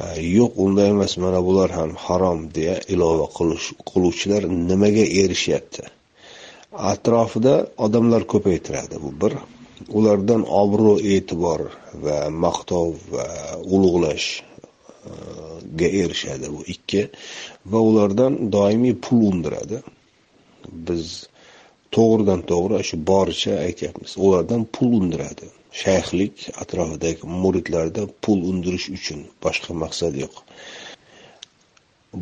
[0.00, 0.02] e,
[0.38, 3.26] yo'q unday emas mana bular ham harom deya ilova
[3.90, 5.84] qiluvchilar nimaga erishyapti?
[6.92, 7.54] Atrofida
[7.86, 9.32] odamlar ko'paytiradi bu bir.
[9.98, 11.60] Ulardan obro' e'tibor
[12.04, 13.26] va maqtov va
[13.74, 17.02] ulug'lashga e, erishadi bu ikki
[17.72, 19.78] va ulardan doimiy pul undiradi.
[20.88, 21.06] Biz
[21.96, 24.12] to'g'ridan to'g'ri shu boricha aytyapmiz.
[24.24, 25.46] Ulardan pul undiradi.
[25.82, 30.34] Shayxlik atrofidagi muridlarda pul undirish uchun boshqa maqsad yo'q.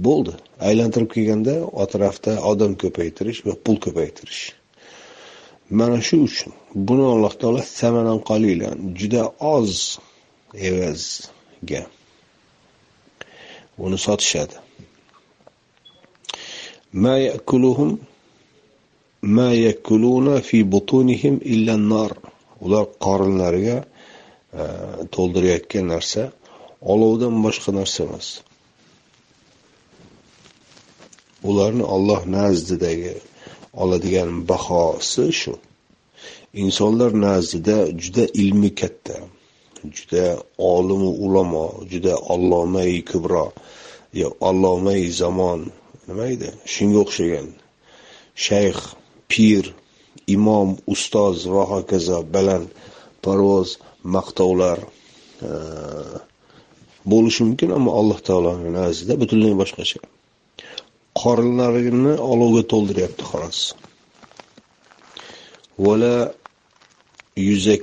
[0.07, 0.33] Bo'ldi.
[0.69, 4.43] Aylantirib kelganda atrofda odam ko'paytirish va pul ko'paytirish.
[5.79, 6.53] Mana shu uchun
[6.89, 9.23] buni alloh taolo samanan qalilan juda
[9.57, 9.71] oz
[10.69, 11.83] evazga
[13.79, 14.57] buni sotishadi.
[17.03, 17.91] Ma yakuluhum
[19.25, 22.13] ma yakuluna fi butunihim illa nar.
[22.65, 24.63] Ular qorinlariga e,
[25.15, 26.23] to'ldirayotgan narsa
[26.93, 28.29] olovdan boshqa narsa emas.
[31.49, 33.15] Ularni Alloh nazdidagi
[33.83, 35.55] oladigan bahosi shu.
[36.63, 39.17] Insonlar nazdida juda ilmi katta
[39.97, 40.25] juda
[40.59, 43.53] olimu ulamo juda allomai kubro
[44.21, 45.61] yo allomai zamon
[46.07, 46.49] nima edi?
[46.73, 47.49] Shunga o'xshagan
[48.47, 48.79] shayx
[49.31, 49.65] pir
[50.37, 52.69] imom ustoz va hokazo baland
[53.25, 53.69] parvoz
[54.17, 54.79] maqtovlar
[55.49, 55.51] e,
[57.13, 60.01] bo'lishi mumkin ammo alloh taoloni nazdida butunlay boshqacha.
[61.23, 63.61] Qorinlarini olovga to'ldiryapti xolos.
[65.87, 66.15] Vala
[67.49, 67.83] yuzak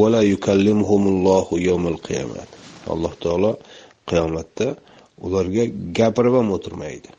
[0.00, 2.50] vala yukallimhumullohu yawmal qiyomat
[2.92, 3.50] alloh taolo
[4.10, 4.66] qiyomatda
[5.26, 5.64] ularga
[5.98, 7.10] gapirib ham o'tirmaydi.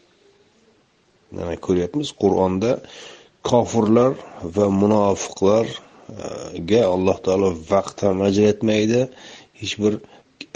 [1.36, 2.72] Mana ko'ryapmiz qur'onda
[3.50, 4.14] kofirlar
[4.56, 9.02] va munofiqlarga e, alloh taolo vaqt ham ajratmaydi
[9.62, 9.94] hech bir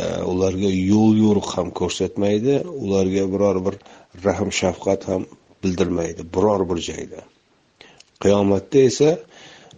[0.03, 3.75] e, ularga yo'l yo'riq ham ko'rsatmaydi ularga biror bir
[4.25, 5.21] rahm shafqat ham
[5.63, 7.21] bildirmaydi biror bir joyda.
[8.23, 9.11] Qiyomatda esa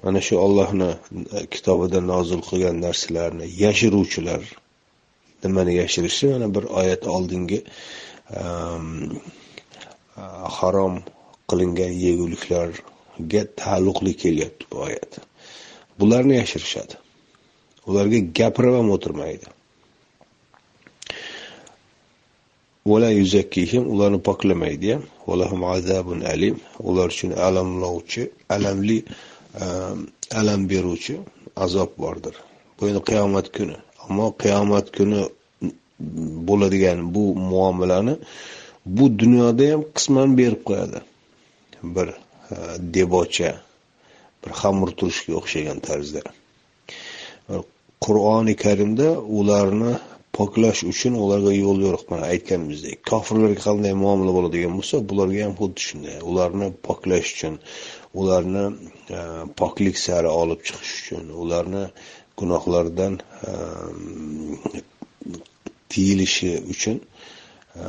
[0.04, 0.92] mana shu ollohni
[1.38, 4.42] e, kitobida nozil qilgan narsalarni yashiruvchilar
[5.44, 7.60] nimani yashirishi mana bir oyat oldingi
[10.58, 10.96] harom
[11.50, 12.70] qilingan yeguliklar
[13.32, 15.12] ga taalluqli kelyapti bu oyat.
[16.00, 16.96] Bularni yashirishadi.
[17.88, 19.48] Ularga gapirib ham o'tirmaydi
[22.86, 25.64] ularni poklamaydi ham
[26.34, 26.56] alim.
[26.80, 29.04] Ular uchun alamlovchi alamli
[29.62, 30.00] ehm,
[30.40, 31.16] alam beruvchi
[31.56, 32.36] azob bordir.
[32.80, 33.76] Bu endi qiyomat kuni.
[34.10, 35.22] Ammo qiyomat kuni
[36.48, 38.16] bo'ladigan bu muomalani
[38.86, 41.00] bu dunyoda ham qisman berib qo'yadi.
[41.84, 42.08] Bir
[42.52, 42.56] E,
[42.96, 43.52] debocha
[44.44, 46.22] bir xamir turishga o'xshagan tarzda.
[47.52, 47.54] E,
[48.06, 49.10] Qur'oni karimda
[49.40, 49.94] ularni
[50.38, 55.82] poklash uchun ularga yo'l yo'riq mana aytganimizdek kofirlarga qanday muomala bo'ladigan bo'lsa bularga ham xuddi
[55.88, 56.18] shunday.
[56.32, 57.56] Ularni poklash uchun
[58.22, 58.66] ularni
[59.18, 59.20] e,
[59.60, 61.84] poklik sari olib chiqish uchun ularni
[62.40, 63.14] gunohlardan
[63.50, 63.52] e,
[65.92, 66.98] tiyilishi uchun
[67.82, 67.86] e,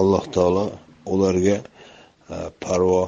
[0.00, 0.64] alloh taolo
[1.14, 1.56] ularga
[2.64, 3.02] parvo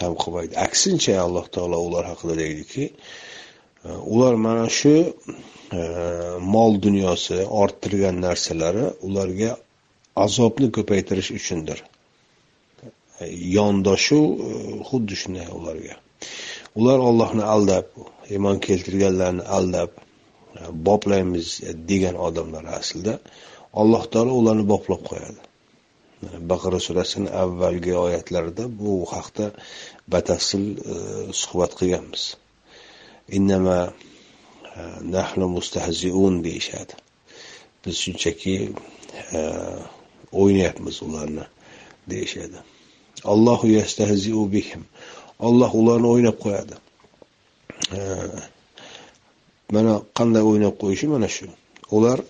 [0.00, 2.84] ham qilmaydi aksincha alloh taolo ular haqida deydiki
[4.14, 4.94] ular mana shu
[6.54, 9.50] mol dunyosi orttirgan narsalari ularga
[10.24, 11.78] azobni ko'paytirish uchundir
[13.56, 14.26] yondashuv
[14.88, 15.94] xuddi shunday ularga
[16.78, 17.86] ular ollohni aldab
[18.34, 19.90] iymon keltirganlarni aldab
[20.88, 21.46] boplaymiz
[21.90, 23.14] degan odamlar aslida
[23.80, 25.40] alloh taolo ularni boplab qo'yadi
[26.22, 29.52] baqara surasini avvalgi oyatlarida bu haqda
[30.08, 30.94] batafsil e,
[31.32, 32.36] suhbat qilganmiz.
[33.36, 33.92] İnnama
[34.76, 34.80] e,
[35.16, 36.94] nahnu mustahziun deyishadi.
[37.86, 38.72] Biz shunchaki
[39.32, 39.38] e,
[40.32, 41.44] o'ynayapmiz ularni
[42.10, 42.58] deyishadi.
[43.24, 44.84] Allohu yastahziu bihim.
[45.38, 46.74] Olloh ularni o'ynab qo'yadi.
[49.74, 51.06] Mana qanday o'ynab qo'yishi?
[51.14, 51.46] Mana shu.
[51.96, 52.20] Ular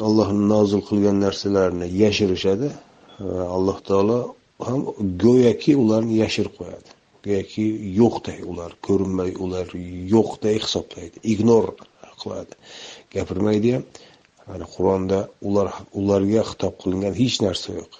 [0.00, 2.68] alloh nozil qilgan narsalarni yashirishadi
[3.56, 4.18] alloh taolo
[4.68, 4.80] ham
[5.24, 6.88] go'yoki ularni yashirib qo'yadi.
[7.24, 7.64] Go'yoki
[8.00, 9.66] yo'qday ular ko'rinmay ular
[10.14, 11.64] yo'qday hisoblaydi ignor
[12.20, 12.54] qiladi.
[13.14, 13.84] Gapirmaydi ham
[14.50, 15.68] yani qur'onda ular
[16.00, 17.92] ularga xitob qilingan hech narsa yo'q.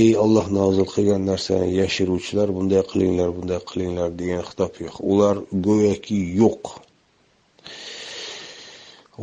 [0.00, 4.96] Ey olloh nozil qilgan narsani yashiruvchilar bunday qilinglar bunday qilinglar degan xitob yo'q.
[5.12, 6.64] Ular go'yoki yo'q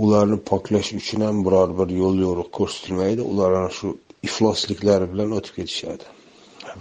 [0.04, 3.88] ularni poklash uchun ham biror bir yo'l yo'riq ko'rsatilmaydi ular ana shu
[4.28, 6.04] iflosliklari bilan o'tib ketishadi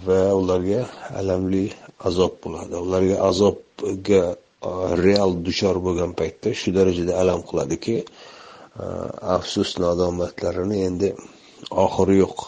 [0.06, 0.82] va ularga
[1.20, 1.64] alamli
[2.08, 4.22] azob bo'ladi ularga azobga
[5.06, 7.96] real duchor bo'lgan paytda shu darajada alam qiladiki
[9.36, 11.08] afsus nadomatlarini endi
[11.86, 12.38] oxiri yo'q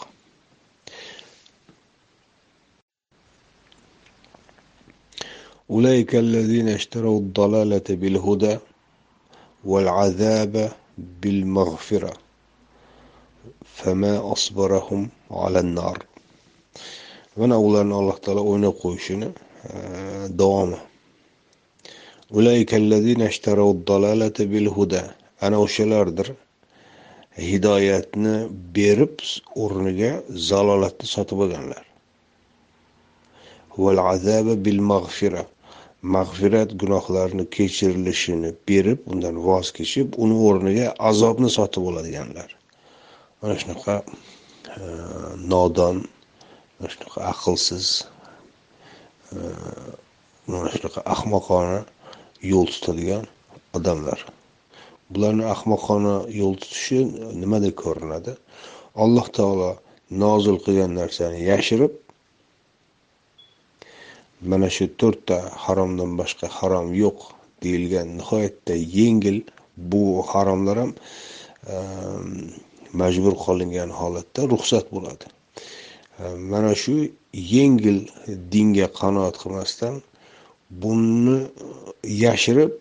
[5.75, 8.53] أولئك الذين اشتروا الضلالة بالهدى
[9.65, 10.71] والعذاب
[11.21, 12.13] بالمغفرة
[13.65, 15.97] فما أصبرهم على النار
[17.37, 19.27] mana ularni alloh taolo o'ynab qo'yishini
[20.39, 20.79] davomi
[25.45, 26.27] ana o'shalardir
[27.49, 28.35] hidoyatni
[28.75, 29.15] berib
[29.63, 30.11] o'rniga
[30.49, 31.83] zalolatni sotib olganlar
[36.02, 42.48] mag'firat gunohlarni kechirilishini berib undan voz kechib uni o'rniga azobni sotib oladiganlar.
[43.42, 44.80] Mana shunaqa e,
[45.52, 45.96] nodon
[46.78, 47.86] mana shunaqa aqlsiz
[49.36, 49.38] e,
[50.46, 51.78] mana shunaqa ahmoqona
[52.52, 53.26] yo'l tutadigan
[53.76, 54.24] odamlar.
[55.12, 57.00] Bularni ahmoqona yo'l tutishi
[57.42, 58.38] nimada ko'rinadi?
[59.04, 59.72] Alloh taolo
[60.10, 61.92] nozil qilgan narsani yashirib
[64.42, 67.18] mana shu to'rtta haromdan boshqa harom yo'q
[67.62, 69.38] deyilgan nihoyatda yengil
[69.90, 70.92] bu haromlar ham
[71.74, 72.28] ehm,
[73.00, 75.26] majbur qolingan holatda ruxsat bo'ladi.
[76.22, 76.94] Ehm, mana shu
[77.54, 77.98] yengil
[78.52, 79.94] dinga qanoat qilmasdan
[80.82, 81.38] buni
[82.24, 82.72] yashirib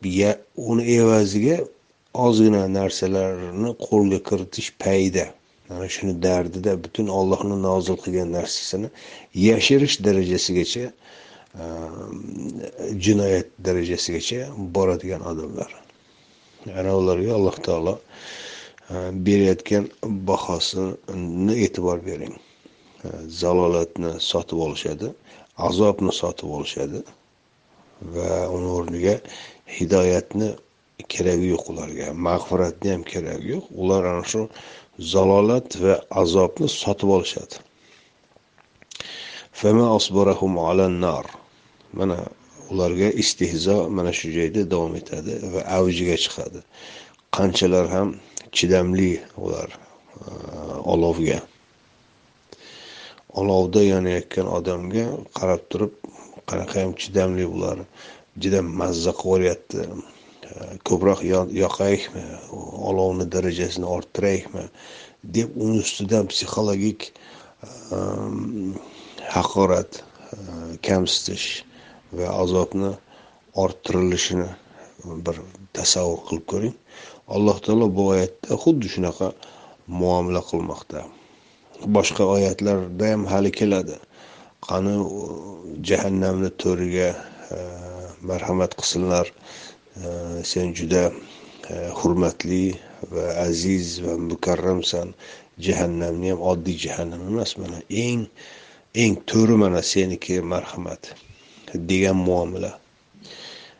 [0.70, 1.58] uni evaziga
[2.26, 5.26] ozgina narsalarni qo'lga kiritish payda
[5.70, 8.88] mana shuni dardida butun ollohni nozil qilgan narsasini
[9.48, 10.86] yashirish darajasigacha
[11.58, 12.62] Ehm,
[13.02, 15.72] jinoyat darajasigacha boradigan odamlar.
[16.78, 17.94] Ana ularga alloh taolo
[18.94, 18.96] e,
[19.26, 19.90] berayotgan
[20.30, 22.36] bahosini e'tibor bering.
[23.06, 23.08] E,
[23.42, 25.10] zalolatni sotib olishadi
[25.68, 27.02] azobni sotib olishadi
[28.14, 29.16] va uni o'rniga
[29.78, 30.50] hidoyatni
[31.14, 33.66] keragi yo'q ularga mag'firatni ham keragi yo'q.
[33.82, 34.46] Ular ana shu
[35.14, 37.56] zalolat va azobni sotib olishadi.
[41.94, 42.18] Mana
[42.70, 46.62] ularga istehzo mana shu joyda davom etadi va avjiga chiqadi.
[47.36, 48.10] Qanchalar ham
[48.52, 51.40] chidamli ular uh, olovga.
[53.40, 55.06] Olovda yonayotgan odamga
[55.38, 55.94] qarab turib
[56.50, 57.78] qanaqa ham chidamli bular
[58.42, 61.24] juda mazza qilyapti uh, ko'proq
[61.64, 62.26] yoqaylikmi
[62.90, 64.66] olovni darajasini orttirayikmi
[65.38, 67.10] deb uni ustidan psixologik
[67.92, 68.76] um,
[69.36, 71.50] haqorat uh, kamsitish
[72.18, 72.92] va azobni
[73.64, 74.50] orttirilishini
[75.26, 75.40] bir
[75.74, 76.76] tasavvur qilib ko'ring.
[77.36, 79.28] Alloh taolo bu oyatda xuddi shunaqa
[80.02, 81.04] muomala qilmoqda.
[81.96, 83.98] Boshqa oyatlarda ham hali keladi.
[84.68, 84.96] Qani
[85.90, 87.10] jahannamni to'riga
[87.56, 87.60] e,
[88.30, 89.32] marhamat qilsinlar.
[90.04, 90.08] E,
[90.52, 92.66] sen juda e, hurmatli
[93.14, 95.16] va aziz va mukarramsan.
[95.68, 98.28] Jahannamni ham oddiy jahannam emas mana eng
[99.04, 101.14] eng to'ri mana seniki marhamat.
[101.74, 102.80] Degan muomala.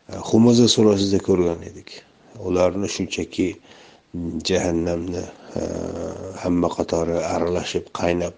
[0.08, 2.02] E, Humaza surasida ko'rgan edik.
[2.48, 3.48] Ularni shunchaki
[4.48, 5.24] jahannamni
[5.60, 5.62] e,
[6.42, 8.34] hamma qatori aralashib qaynab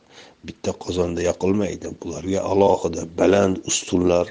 [0.47, 1.95] bitta qozonda yoqilmaydi.
[2.03, 4.27] Bularga alohida baland ustunlar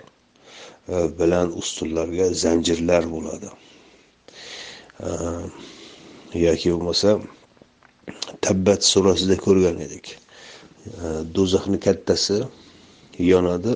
[0.91, 3.49] e, baland ustunlarga zanjirlar bo'ladi.
[6.45, 7.15] Yoki bo'lmasa
[8.45, 10.17] tabbat surasida ko'rgan edik.
[11.36, 12.38] Do'zaxni kattasi
[13.32, 13.74] yonadi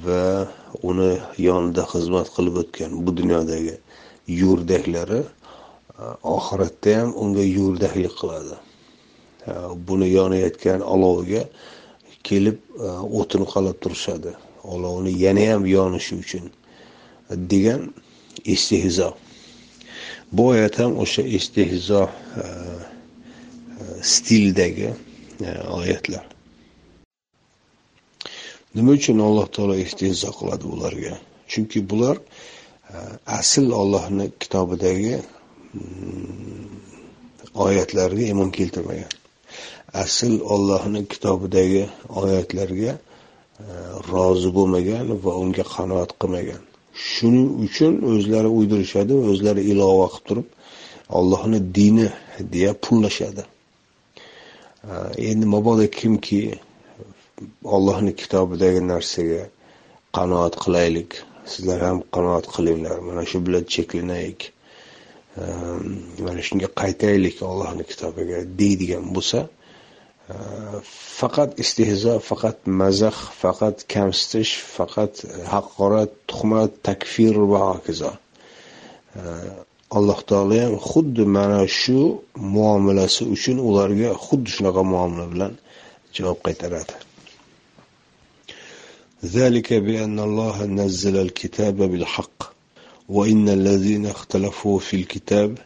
[0.00, 0.48] va
[0.82, 3.74] uni yonida xizmat qilib o'tgan bu dunyodagi
[4.40, 6.04] yo'rdaklari e,
[6.36, 8.56] oxiratda ham unga yo'rdaklik qiladi.
[9.50, 9.52] E,
[9.88, 11.42] buni yonayotgan olovga
[12.28, 12.88] kelib e,
[13.20, 14.32] o'tin qalab turishadi.
[14.64, 16.50] Olovni yana ham yonishi uchun
[17.52, 17.92] degan
[18.44, 19.10] istehzo.
[20.32, 22.08] Bu oyat ham o'sha istehzo
[24.02, 24.94] stilidagi
[25.78, 26.31] oyatlar.
[28.76, 31.14] Nima uchun alloh taolo istehzo qiladi bularga
[31.52, 32.16] chunki bular
[32.92, 32.96] e,
[33.38, 35.14] asl ollohni kitobidagi
[35.74, 36.72] mm,
[37.64, 39.12] oyatlarga iymon keltirmagan.
[40.02, 41.84] Asl ollohni kitobidagi
[42.22, 43.64] oyatlarga e,
[44.10, 46.62] rozi bo'lmagan va unga qanoat qilmagan.
[47.10, 50.48] Shuning uchun o'zlari uydirishadi o'zlari ilova qilib turib
[51.18, 52.08] ollohni dini
[52.54, 53.42] deya pullashadi.
[54.90, 54.92] E,
[55.30, 56.40] endi mabodo kimki
[57.76, 59.42] ollohni kitobidagi narsaga
[60.16, 61.10] qanoat qilaylik.
[61.52, 62.98] Sizlar ham qanoat qilinglar.
[63.08, 64.42] Mana shu bilan cheklanaylik
[65.40, 65.82] ehm,
[66.26, 70.78] mana shunga qaytaylik ollohni kitobiga deydigan bo'lsa ehm,
[71.20, 75.14] faqat istehzo faqat mazax faqat kamsitish faqat
[75.54, 78.12] haqorat tuhmat takfir va hokazo.
[79.18, 79.52] Ehm,
[79.98, 81.98] Alloh taolo ham xuddi mana shu
[82.56, 85.52] muomalasi uchun ularga xuddi shunaqa muomala bilan
[86.16, 86.94] javob qaytaradi.
[89.25, 92.53] ذلك بأن الله نزل الكتاب بالحق
[93.09, 95.57] وإن الذين اختلفوا في الكتاب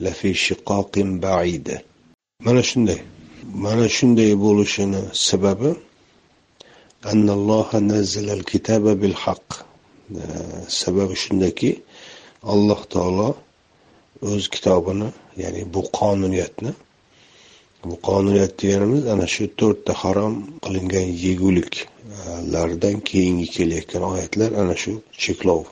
[0.00, 1.78] لفي شقاق بعيد
[2.44, 3.00] mana shunday
[3.64, 5.70] mana shunday bo'lishini sababi
[7.10, 9.46] annalloha nazzalal kitaba bil haq
[10.80, 11.70] sababi shundaki
[12.52, 13.28] alloh taolo
[14.30, 15.08] o'z kitobini
[15.42, 16.70] ya'ni bu qonuniyatni
[17.88, 20.34] bu qonuniyat deganimiz ana shu to'rtta harom
[20.64, 21.08] qilingan
[22.53, 24.93] lardan keyingi kelayotgan oyatlar ana shu
[25.23, 25.63] cheklov.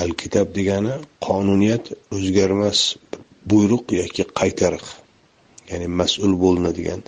[0.00, 0.94] Al kitob degani
[1.26, 1.84] qonuniyat
[2.16, 2.80] o'zgarmas
[3.50, 4.86] buyruq yoki qaytariq
[5.70, 7.00] ya'ni mas'ul bo'linadigan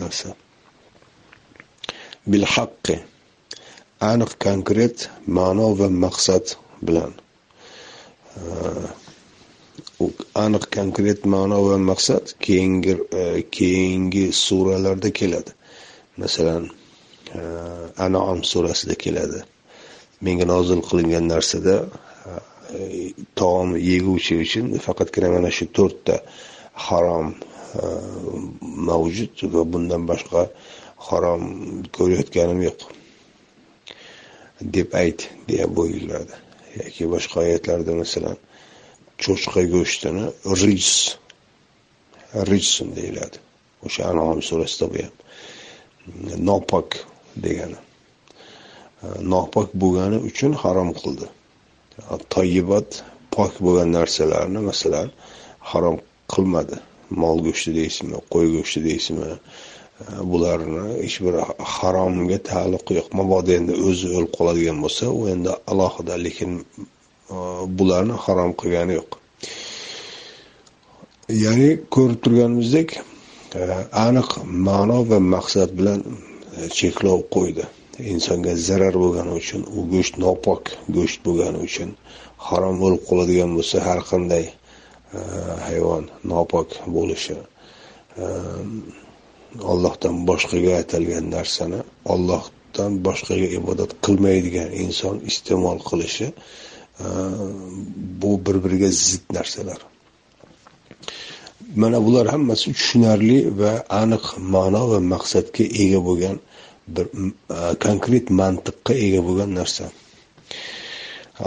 [0.00, 0.28] narsa.
[2.30, 2.96] Bil haqqi
[4.10, 4.96] aniq konkret
[5.36, 6.44] ma'no va maqsad
[6.86, 7.12] bilan.
[10.44, 13.22] Aniq konkret ma'no va maqsad keyingi e,
[13.56, 15.52] keyingi suralarda keladi.
[16.22, 16.64] Masalan
[18.06, 19.40] anom surasida keladi.
[20.20, 21.76] Menga nozil qilingan narsada
[23.40, 26.16] taom yeguvchi uchun faqatgina mana shu to'rtta
[26.86, 27.34] harom
[28.88, 30.42] mavjud va bundan boshqa
[31.08, 31.42] harom
[31.96, 32.80] ko'rayotganim yo'q
[34.76, 36.34] deb ayt deya buyuriladi
[36.80, 38.36] yoki boshqa oyatlarda masalan
[39.24, 40.24] cho'chqa go'shtini
[40.62, 40.92] rijs
[42.50, 43.36] rijsun deyiladi.
[43.86, 45.14] O'sha anom surasida bu ham
[46.48, 46.88] nopok
[47.44, 47.78] degani.
[49.32, 51.26] Nopok bo'lgani uchun harom qildi.
[52.34, 52.88] Toyibat
[53.34, 55.08] pok bo'lgan narsalarni masalan
[55.70, 55.96] harom
[56.32, 56.76] qilmadi.
[57.22, 59.30] Mol go'shti deysizmi qo'y go'shti deysizmi
[60.30, 61.34] bularni hech bir
[61.76, 63.08] haromga taalluqi yo'q.
[63.20, 66.52] Mabodo endi o'zi o'lib qoladigan bo'lsa u endi alohida lekin
[67.78, 69.10] bularni harom qilgani yo'q.
[71.44, 72.88] Ya'ni ko'rib turganimizdek
[74.06, 74.28] aniq
[74.66, 76.00] ma'no va maqsad bilan
[76.78, 77.64] cheklov qo'ydi.
[78.12, 80.62] Insonga zarar bo'lgani uchun u go'sht nopok
[80.96, 81.90] go'sht bo'lgani uchun
[82.48, 84.52] harom bo'lib qoladigan bo'lsa har qanday e,
[85.66, 87.36] hayvon nopok bo'lishi
[88.22, 88.24] e,
[89.72, 91.80] ollohdan boshqaga atalgan narsani
[92.14, 96.28] ollohdan boshqaga ibodat qilmaydigan inson iste'mol qilishi
[97.04, 97.06] e,
[98.20, 99.80] bu bir biriga zid narsalar.
[101.82, 106.36] Mana bular hammasi tushunarli va aniq ma'no va maqsadga ega bo'lgan
[106.95, 107.05] bir
[107.57, 109.85] e, konkret mantiqqa ega bo'lgan narsa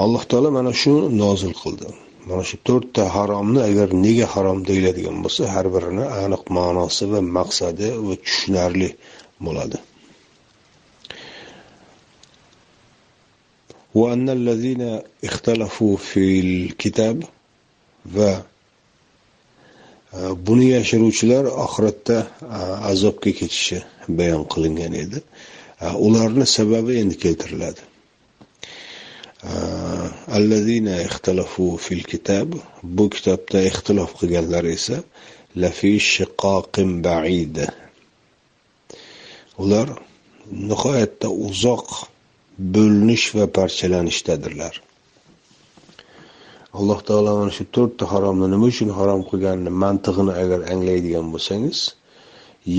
[0.04, 1.88] alloh taolo mana shuni nozil qildi
[2.28, 7.88] mana shu to'rtta haromni agar nega harom deyiladigan bo'lsa har birini aniq ma'nosi va maqsadi
[8.06, 8.90] va tushunarli
[9.46, 9.78] bo'ladi
[13.98, 17.16] وأن الذين اختلفوا في الكتاب
[18.16, 18.32] va
[20.15, 22.17] Э, buni yashiruvchilar oxiratda
[22.57, 22.59] e,
[22.91, 23.79] azobga ketishi
[24.17, 25.19] bayon qilingan edi.
[25.81, 27.81] E, ularni sababi endi keltiriladi.
[29.49, 29.53] E,
[30.37, 32.53] allazina ixtalafu fil kitab
[32.97, 34.97] bu kitobda ixtilof qilganlar esa
[35.61, 37.55] lafi shiqoqin baid.
[39.63, 39.87] Ular
[40.69, 41.87] nihoyatda uzoq
[42.73, 44.75] bo'linish va parchalanishdadirlar.
[46.79, 51.79] Alloh taolo mana shu to'rtta haromni nima uchun harom qilganini mantig'ini agar anglaydigan bo'lsangiz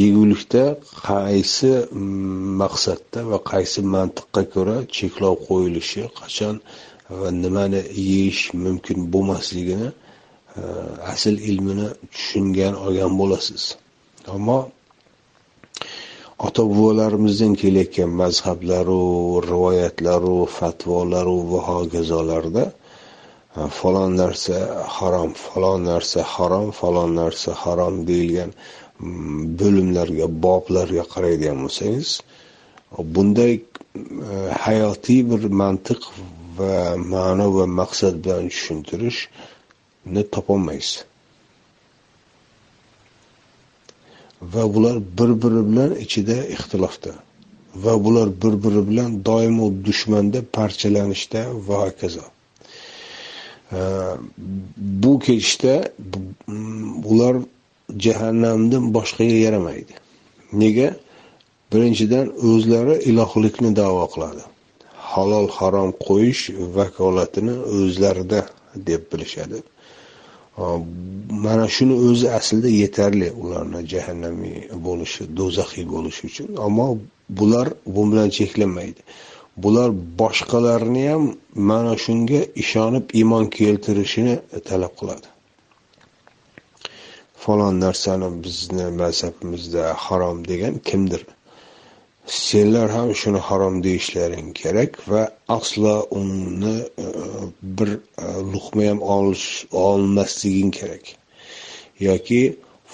[0.00, 0.64] yegulikda
[1.08, 6.56] qaysi mm, maqsadda va qaysi mantiqqa ko'ra cheklov qo'yilishi qachon
[7.20, 9.88] va nimani yeyish mumkin bo'lmasligini
[10.60, 10.62] e,
[11.12, 13.62] asl ilmini tushungan olgan bo'lasiz.
[14.34, 14.58] Ammo
[16.46, 19.02] ota bobolarimizdan kelayotgan mazhablaru
[19.50, 22.64] rivoyatlaru fatvolaru va hokazolarda
[23.58, 24.58] e, falon narsa
[24.96, 28.50] harom falon narsa harom falon narsa harom deyilgan
[29.60, 32.10] bo'limlarga boblarga qaraydigan bo'lsangiz
[33.14, 33.62] bunday e,
[34.64, 36.00] hayotiy bir mantiq
[36.58, 36.74] va
[37.14, 40.96] ma'no va maqsad bilan tushuntirishni topolmaysiz
[44.52, 47.12] va bular bir biri bilan ichida ixtilofda
[47.84, 52.26] va bular bir biri bilan doimo dushmanda parchalanishda va hokazo
[55.04, 55.74] bu kechda
[57.10, 57.36] ular
[58.04, 59.94] jahannamdan boshqaga yaramaydi
[60.62, 60.88] nega?
[61.72, 64.42] Birinchidan o'zlari ilohlikni da'vo qiladi.
[65.10, 66.42] Halol harom qo'yish
[66.76, 68.40] vakolatini o'zlarida
[68.88, 69.58] deb bilishadi.
[71.44, 76.48] Mana shuni o'zi aslida yetarli ularni jahannamiy bo'lishi do'zaxiy bo'lishi uchun.
[76.66, 76.86] Ammo
[77.38, 79.00] bular bu bilan cheklanmaydi.
[79.56, 79.90] Bular
[80.20, 81.24] boshqalarni ham
[81.54, 84.34] mana shunga ishonib iymon keltirishini
[84.68, 85.26] talab qiladi.
[87.42, 91.22] Falon narsani bizni mazhabimizda harom degan kimdir?
[92.26, 95.22] Senlar ham shuni harom deyishlaring kerak va
[95.58, 97.06] aslo uni e,
[97.76, 97.90] bir
[98.24, 99.00] e, luqma ham
[99.86, 101.04] olmasliging kerak.
[102.08, 102.42] Yoki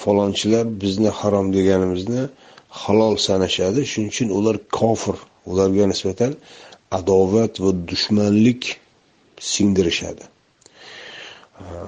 [0.02, 2.22] falonchilar bizni harom deganimizni
[2.82, 5.16] halol sanashadi shuning uchun ular kofir.
[5.46, 6.32] Ularga nisbatan
[6.98, 8.62] adovat va dushmanlik
[9.52, 10.24] singdirishadi.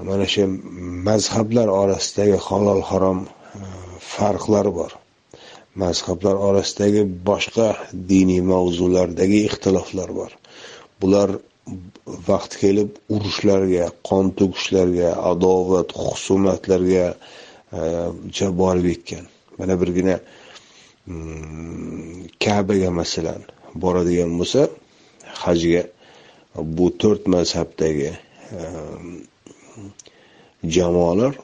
[0.09, 0.43] Mana shu
[1.09, 3.29] mazhablar orasidagi halol harom e,
[3.99, 4.93] farqlar farqlari bor.
[5.83, 7.69] Mazhablar orasidagi boshqa
[8.11, 10.31] diniy mavzulardagi ixtiloflar bor.
[11.01, 11.29] Bular
[12.29, 17.07] vaqti kelib urushlarga qon to'kishlarga adovat husumatlarga
[17.79, 17.81] e,
[18.63, 19.25] borib yetgan
[19.59, 20.17] mana birgina
[21.07, 23.43] Hmm, kabaga masalan
[23.83, 24.63] boradigan bo'lsa
[25.43, 25.83] hajga
[26.77, 28.13] bu to'rt mazhabdagi
[28.61, 29.07] ehm,
[30.75, 31.35] jamoalar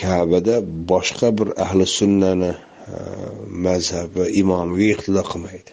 [0.00, 0.56] kabada
[0.90, 5.72] boshqa bir ahli sunnani ehm, mazhabi imomiga iqtido qilmaydi.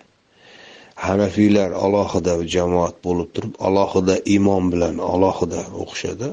[1.06, 6.30] Hanafiylar alohida jamoat bo'lib turib alohida imom bilan alohida o'qishadi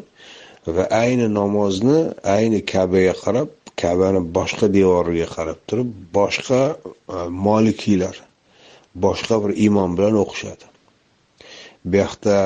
[0.76, 1.98] va ayni namozni
[2.36, 3.48] ayni kabaga qarab
[3.82, 8.16] kabani boshqa devoriga qarab turib boshqa e, molikiylar
[9.04, 10.66] boshqa bir imom bilan o'qishadi.
[11.88, 12.36] Bu yoqda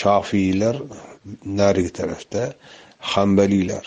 [0.00, 0.76] shofiylar
[1.60, 2.42] narigi tarafda
[3.12, 3.84] hambaliylar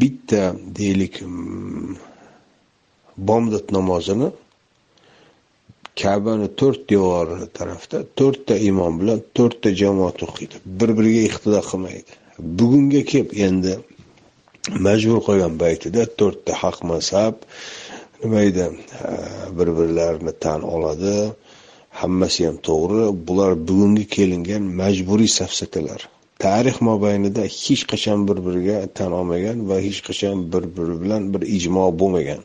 [0.00, 0.42] bitta
[0.78, 1.14] deylik
[3.28, 4.28] bomdod namozini
[6.02, 10.56] kabani to'rt devori tarafda to'rtta imom bilan to'rtta jamoat o'qiydi.
[10.78, 12.12] Bir biriga iqtido qilmaydi.
[12.58, 13.72] Bugunga kelib endi
[14.86, 17.34] majbur qolgan paytida to'rtta haq mazhab
[18.22, 18.66] nima edi
[19.56, 21.16] bir birlarini tan oladi.
[22.00, 23.02] Hammasi ham to'g'ri.
[23.28, 26.00] Bular bugungi kelingan majburiy safsatalar.
[26.44, 31.42] Tarix mobaynida hech qachon bir biriga tan olmagan va hech qachon bir biri bilan bir
[31.56, 32.42] ijmo bo'lmagan.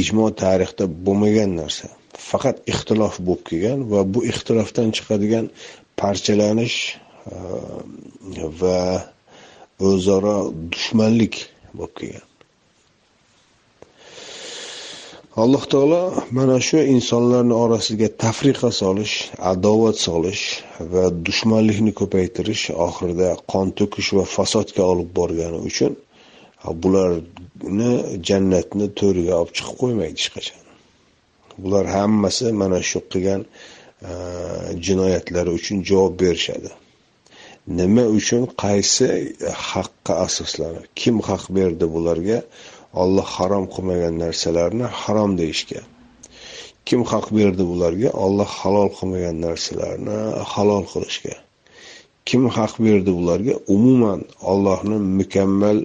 [0.00, 1.88] Ijmo tarixda bo'lmagan narsa.
[2.30, 5.46] Faqat ixtilof bo'lib kelgan va bu ixtilofdan chiqadigan
[6.00, 6.78] parchalanish
[7.32, 7.34] e,
[8.60, 8.78] va
[9.80, 11.34] o'zaro dushmanlik
[11.74, 12.28] bo'lib kelgan.
[15.42, 19.14] Alloh taolo mana shu insonlarni orasiga tafriqa solish
[19.52, 20.44] adovat solish
[20.92, 25.92] va dushmanlikni ko'paytirish oxirida qon to'kish va fasodga olib borgani uchun
[26.82, 27.92] bularni
[28.28, 30.62] jannatni to'riga olib chiqib qo'ymaydi hech qachon.
[31.62, 33.42] Bular hammasi mana shu qilgan
[34.86, 36.70] jinoyatlari uchun javob berishadi.
[37.66, 39.08] Nima uchun qaysi
[39.70, 42.38] haqqa asoslanib kim haq berdi bularga?
[43.02, 45.80] Olloh harom qilmagan narsalarni harom deyishga.
[46.84, 48.10] Kim haq berdi bularga?
[48.24, 50.18] Olloh halol qilmagan narsalarni
[50.52, 51.34] halol qilishga.
[52.28, 53.54] Kim haq berdi bularga?
[53.76, 54.20] Umuman
[54.52, 55.78] ollohni mukammal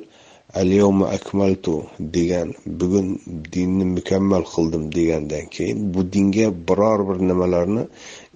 [0.61, 2.49] alyoma akmaltu degan
[2.79, 3.07] bugun
[3.53, 7.83] dinni mukammal qildim degandan keyin bu dinga biror bir nimalarni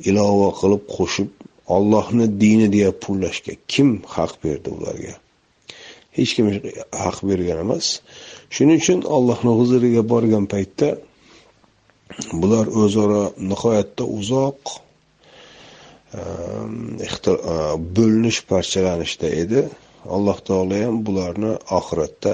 [0.10, 1.30] ilova qilib qo'shib
[1.68, 5.14] ollohni dini deya pullashga kim haq berdi ularga?
[6.18, 6.45] Hech kim
[7.03, 7.88] haq bergan emas.
[8.53, 10.89] Shuning uchun allohni huzuriga borgan paytda
[12.41, 14.61] bular o'zaro nihoyatda uzoq
[16.20, 17.55] ehm, e,
[17.95, 19.61] bo'linish parchalanishda edi.
[20.16, 22.34] Alloh taolo ham bularni oxiratda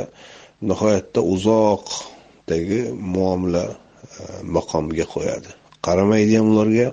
[0.69, 2.81] nihoyatda uzoqdagi
[3.13, 3.75] muomala e,
[4.55, 5.49] maqomiga qo'yadi.
[5.85, 6.87] Qaramaydi ham ularga.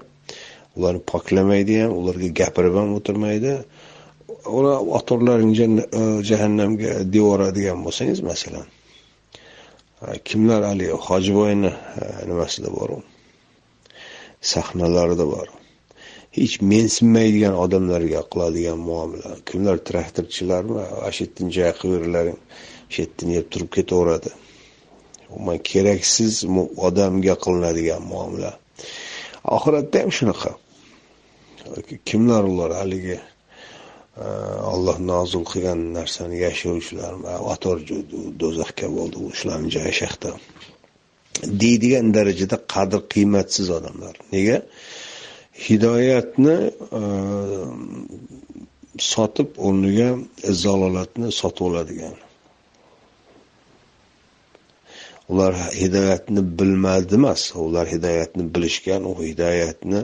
[0.76, 3.52] Ularni poklamaydi ham ularga gapirib ham o'tirmaydi.
[4.58, 5.66] Ular otorlaring e,
[6.28, 8.66] jahannamga devoradigan bo'lsangiz masalan
[10.06, 12.96] e, kimlar haligi hojiboyni e, nimasida boru
[14.52, 15.48] sahnalarida bor.
[16.36, 19.30] Hech mensinmaydigan odamlarga qiladigan muomala.
[19.48, 20.82] Kimlar traktorchilarmi?
[21.14, 22.38] Shu yerdan joy qilib berilaring
[22.92, 24.30] shu yerdan yeb turib ketaveradi.
[25.34, 26.34] Umuman keraksiz
[26.88, 28.52] odamga qilinadigan muomala.
[29.56, 30.50] Oxiratda ham shunaqa.
[32.08, 33.18] Kimlar ular haligi
[34.24, 34.26] e,
[34.72, 37.76] alloh nozil qilgan narsani yashiruvchilar e, ator
[38.40, 40.30] do'zaxga bo'ldi shularni joyi shahda
[41.62, 44.14] deydigan darajada qadr qiymatsiz odamlar.
[44.34, 44.58] Nega?
[45.66, 46.56] Hidoyatni
[47.00, 47.02] e,
[49.12, 50.10] sotib o'rniga
[50.62, 52.16] zalolatni sotib oladigan.
[55.32, 60.00] Ular hidoyatni bilmadi emas ular hidoyatni bilishgan u hidoyatni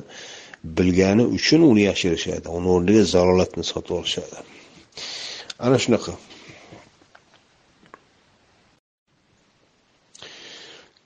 [0.65, 2.49] bilgani uchun uni yashirishadi.
[2.49, 4.37] Uni o'rniga zalolatni sotib olishadi.
[5.59, 6.13] Ana shunaqa.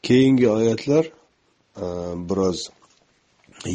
[0.07, 1.05] Keyingi oyatlar
[1.85, 1.87] e,
[2.29, 2.59] biroz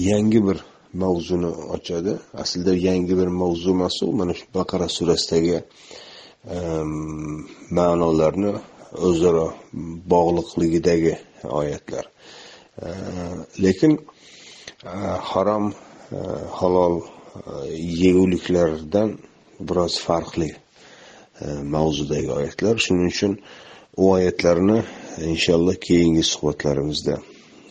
[0.10, 0.58] yangi bir
[0.94, 2.14] mavzuni ochadi.
[2.44, 4.12] Aslida yangi bir mavzu emas u.
[4.20, 5.58] Mana shu baqara surasidagi
[6.56, 6.58] e,
[7.78, 8.54] ma'nolarni
[9.08, 9.48] o'zaro
[10.14, 11.14] bog'liqligidagi
[11.60, 12.06] oyatlar.
[12.86, 12.88] E,
[13.64, 14.00] lekin
[14.84, 15.76] Э, harom
[16.12, 16.16] э,
[16.58, 19.10] halol э, yeguliklardan
[19.60, 20.56] biroz farqli
[21.76, 22.76] mavzudagi oyatlar.
[22.86, 23.34] Shuning uchun
[23.98, 24.80] u oyatlarni
[25.32, 27.16] inshaalloh keyingi suhbatlarimizda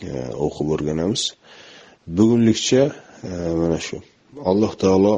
[0.07, 0.09] e,
[0.45, 1.23] o'qib o'rganamiz.
[2.17, 4.01] Bugunlikcha e, mana shu
[4.49, 5.15] alloh taolo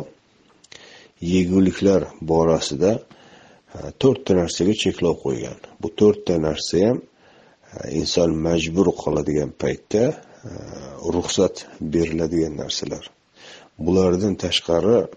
[1.36, 5.58] yeguliklar borasida e, to'rtta narsaga cheklov qo'ygan.
[5.82, 7.00] Bu to'rtta narsa ham
[8.02, 10.06] inson majbur qoladigan paytda
[11.16, 11.56] ruxsat
[11.94, 13.06] beriladigan narsalar.
[13.86, 15.08] Bulardan tashqari e,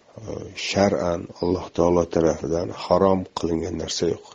[0.70, 4.26] shar'an alloh taolo tarafidan harom qilingan narsa yo'q.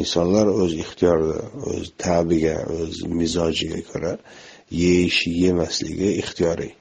[0.00, 1.38] Insonlar o'z ixtiyorida
[1.70, 4.12] o'z tabiga o'z mizojiga ko'ra
[4.82, 6.72] yeyish yemasligi ixtiyoriy.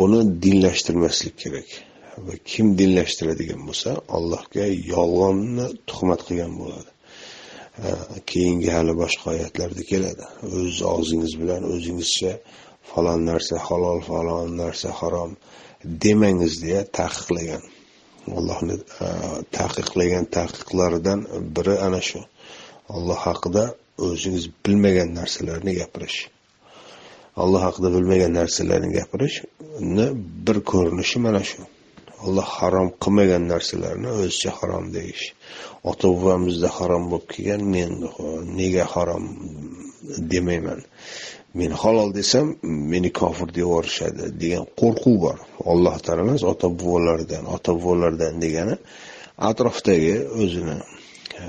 [0.00, 1.68] Buni dinlashtirmaslik kerak.
[2.26, 6.90] Va kim dinlashtiradigan bo'lsa allohga yolg'onni tuhmat qilgan bo'ladi.
[8.30, 10.24] Keyingi hali boshqa oyatlarda keladi.
[10.58, 12.32] O'z og'zingiz bilan o'zingizcha
[12.90, 15.30] falon narsa halol falon narsa harom
[16.04, 17.62] demangiz deya taqiqlagan.
[18.38, 18.76] Allohni
[19.58, 21.20] taqiqlagan taqiqlaridan
[21.56, 22.20] biri ana shu.
[22.96, 23.64] Alloh haqida
[24.06, 26.18] o'zingiz bilmagan narsalarni gapirish.
[27.42, 30.06] Alloh haqida bilmagan narsalarni gapirishni
[30.46, 31.62] bir ko'rinishi mana shu.
[32.24, 35.24] Alloh harom qilmagan narsalarni o'zicha harom deyish.
[35.90, 37.92] Ota bobomizda harom bo'lib kelgan men
[38.58, 39.24] nega harom
[40.32, 40.80] demayman.
[41.58, 42.46] Men halol desam
[42.92, 45.38] meni kofir deb yuborishadi degan qo'rquv bor.
[45.72, 48.76] Ollohdan emas ota bobolardan ota bobolardan degani
[49.48, 50.78] atrofdagi o'zini
[51.42, 51.44] e,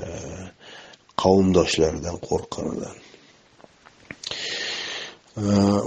[1.22, 2.96] qavmdoshlaridan qo'rqqanidan
[5.42, 5.44] e,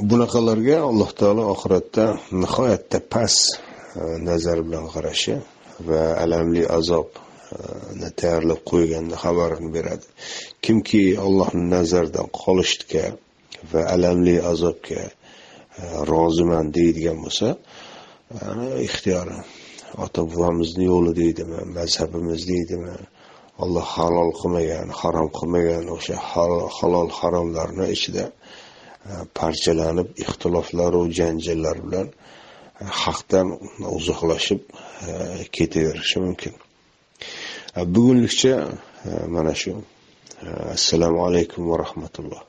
[0.09, 2.05] bunaqalarga alloh taolo oxiratda
[2.43, 3.45] nihoyatda past
[3.97, 5.35] E, nazar bilan qarashi
[5.87, 10.05] va alamli azobni e, tayyorlab qo'yganini xabarini beradi.
[10.65, 13.05] Kimki allohni nazaridan qolishga
[13.71, 15.11] va alamli azobga e,
[16.11, 17.47] roziman deydigan bo'lsa
[18.87, 19.37] ixtiyori
[20.03, 22.95] ota bobomizni yo'li deydimi mazhabimiz deydimi
[23.63, 26.15] alloh halol qilmagan harom qilmagan o'sha
[26.77, 28.25] halol haromlarni ichida
[29.39, 32.36] parchalanib ixtiloflaru janjallar bilan e,
[32.85, 33.47] haqdan
[33.97, 34.61] uzoqlashib
[35.07, 35.11] e,
[35.51, 36.53] ketaverishi mumkin.
[37.77, 38.55] E, bugunlikcha
[39.05, 39.73] e, mana shu
[40.73, 42.41] assalomu alaykum va rahmatulloh.